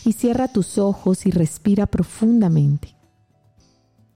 Y 0.03 0.13
cierra 0.13 0.47
tus 0.47 0.77
ojos 0.77 1.25
y 1.25 1.31
respira 1.31 1.85
profundamente. 1.85 2.95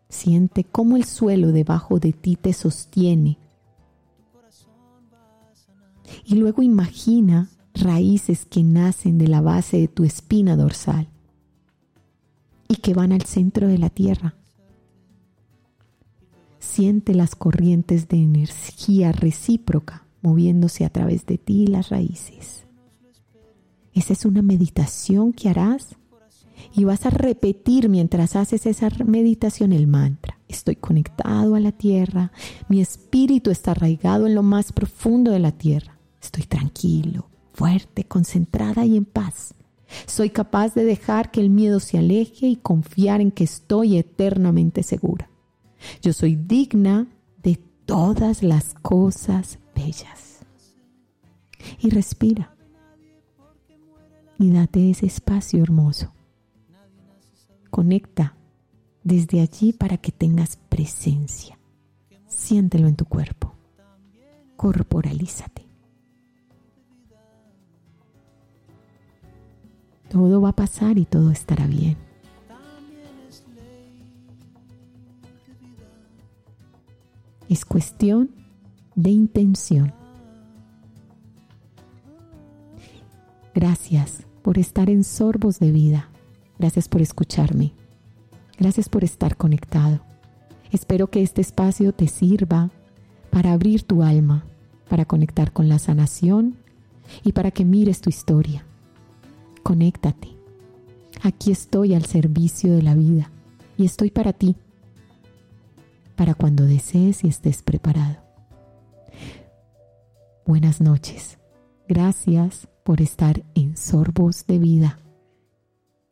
Siente 0.10 0.64
cómo 0.64 0.98
el 0.98 1.06
suelo 1.06 1.52
debajo 1.52 2.00
de 2.00 2.14
ti 2.14 2.36
te 2.36 2.54
sostiene. 2.54 3.38
Y 6.26 6.36
luego 6.36 6.64
imagina 6.64 7.50
raíces 7.74 8.46
que 8.46 8.64
nacen 8.64 9.18
de 9.18 9.28
la 9.28 9.42
base 9.42 9.78
de 9.78 9.88
tu 9.88 10.04
espina 10.04 10.56
dorsal 10.56 11.08
y 12.68 12.76
que 12.78 12.94
van 12.94 13.12
al 13.12 13.24
centro 13.24 13.68
de 13.68 13.78
la 13.78 13.90
tierra. 13.90 14.36
Siente 16.60 17.14
las 17.14 17.36
corrientes 17.36 18.08
de 18.08 18.18
energía 18.18 19.12
recíproca 19.12 20.06
moviéndose 20.22 20.86
a 20.86 20.90
través 20.90 21.26
de 21.26 21.38
ti 21.38 21.68
las 21.68 21.90
raíces. 21.90 22.66
Esa 24.00 24.14
es 24.14 24.24
una 24.24 24.42
meditación 24.42 25.34
que 25.34 25.50
harás 25.50 25.98
y 26.74 26.86
vas 26.86 27.06
a 27.06 27.10
repetir 27.10 27.90
mientras 27.90 28.38
haces 28.38 28.66
esa 28.66 28.90
meditación 29.04 29.74
el 29.74 29.88
mantra. 29.88 30.40
Estoy 30.48 30.78
conectado 30.78 31.56
a 31.56 31.60
la 31.60 31.74
tierra, 31.74 32.32
mi 32.70 32.80
espíritu 32.80 33.52
está 33.52 33.72
arraigado 33.72 34.26
en 34.26 34.36
lo 34.36 34.42
más 34.42 34.72
profundo 34.72 35.32
de 35.32 35.40
la 35.40 35.52
tierra. 35.52 36.00
Estoy 36.22 36.44
tranquilo, 36.44 37.28
fuerte, 37.52 38.06
concentrada 38.06 38.86
y 38.86 38.96
en 38.96 39.04
paz. 39.04 39.54
Soy 40.06 40.30
capaz 40.30 40.76
de 40.76 40.86
dejar 40.86 41.30
que 41.30 41.42
el 41.42 41.50
miedo 41.50 41.82
se 41.82 41.98
aleje 41.98 42.48
y 42.48 42.56
confiar 42.56 43.20
en 43.20 43.32
que 43.32 43.44
estoy 43.44 43.98
eternamente 43.98 44.82
segura. 44.82 45.30
Yo 46.02 46.14
soy 46.14 46.38
digna 46.38 47.10
de 47.44 47.60
todas 47.86 48.44
las 48.44 48.76
cosas 48.76 49.60
bellas. 49.76 50.40
Y 51.82 51.90
respira. 51.90 52.56
Y 54.40 54.52
date 54.52 54.90
ese 54.90 55.06
espacio 55.06 55.62
hermoso. 55.62 56.14
Conecta 57.70 58.38
desde 59.04 59.42
allí 59.42 59.74
para 59.74 59.98
que 59.98 60.14
tengas 60.14 60.56
presencia. 60.56 61.60
Siéntelo 62.26 62.88
en 62.88 62.96
tu 62.96 63.04
cuerpo. 63.04 63.54
Corporalízate. 64.56 65.68
Todo 70.10 70.40
va 70.40 70.50
a 70.50 70.56
pasar 70.56 70.98
y 70.98 71.04
todo 71.06 71.32
estará 71.32 71.68
bien. 71.68 71.98
Es 77.50 77.66
cuestión 77.66 78.32
de 78.96 79.10
intención. 79.10 79.94
Gracias 83.54 84.29
por 84.42 84.58
estar 84.58 84.90
en 84.90 85.04
Sorbos 85.04 85.60
de 85.60 85.72
Vida. 85.72 86.10
Gracias 86.58 86.88
por 86.88 87.02
escucharme. 87.02 87.74
Gracias 88.58 88.90
por 88.90 89.04
estar 89.04 89.38
conectado. 89.38 90.02
Espero 90.72 91.08
que 91.08 91.22
este 91.22 91.42
espacio 91.42 91.94
te 91.94 92.08
sirva 92.08 92.70
para 93.30 93.54
abrir 93.54 93.84
tu 93.84 94.04
alma, 94.04 94.46
para 94.90 95.06
conectar 95.06 95.52
con 95.52 95.70
la 95.70 95.80
sanación 95.80 96.58
y 97.24 97.32
para 97.32 97.52
que 97.52 97.66
mires 97.66 98.02
tu 98.02 98.10
historia. 98.10 98.66
Conéctate. 99.64 100.30
Aquí 101.22 101.52
estoy 101.52 101.94
al 101.94 102.06
servicio 102.06 102.74
de 102.74 102.82
la 102.82 102.96
vida 102.96 103.32
y 103.78 103.86
estoy 103.86 104.12
para 104.12 104.34
ti, 104.34 104.56
para 106.16 106.34
cuando 106.34 106.66
desees 106.66 107.24
y 107.24 107.28
estés 107.28 107.62
preparado. 107.62 108.18
Buenas 110.46 110.82
noches. 110.82 111.38
Gracias 111.88 112.68
por 112.90 113.02
estar 113.02 113.46
en 113.54 113.78
Sorbos 113.78 114.48
de 114.48 114.58
Vida. 114.58 114.98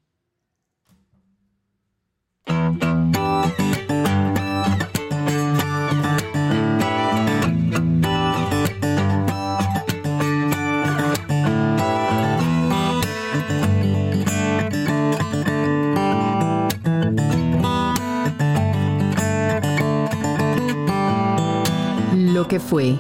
fue, 22.73 22.95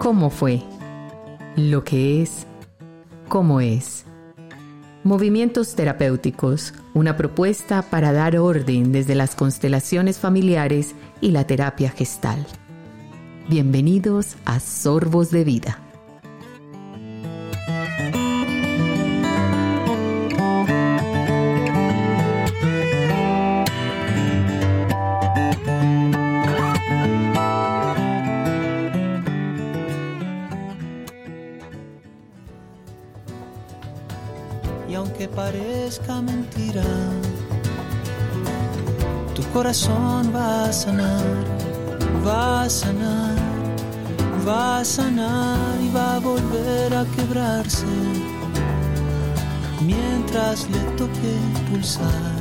cómo 0.00 0.28
fue, 0.28 0.62
lo 1.56 1.82
que 1.82 2.20
es, 2.20 2.46
cómo 3.26 3.62
es. 3.62 4.04
Movimientos 5.02 5.74
terapéuticos, 5.74 6.74
una 6.92 7.16
propuesta 7.16 7.80
para 7.80 8.12
dar 8.12 8.36
orden 8.36 8.92
desde 8.92 9.14
las 9.14 9.34
constelaciones 9.34 10.18
familiares 10.18 10.94
y 11.22 11.30
la 11.30 11.46
terapia 11.46 11.88
gestal. 11.88 12.46
Bienvenidos 13.48 14.36
a 14.44 14.60
Sorbos 14.60 15.30
de 15.30 15.44
Vida. 15.44 15.85
Va 39.84 40.68
a 40.68 40.72
sanar, 40.72 41.44
va 42.24 42.62
a 42.62 42.68
sanar, 42.68 43.36
va 44.46 44.78
a 44.78 44.84
sanar 44.84 45.58
y 45.82 45.90
va 45.90 46.16
a 46.16 46.18
volver 46.18 46.94
a 46.94 47.04
quebrarse 47.14 47.84
mientras 49.82 50.68
le 50.70 50.78
toque 50.96 51.34
pulsar. 51.68 52.35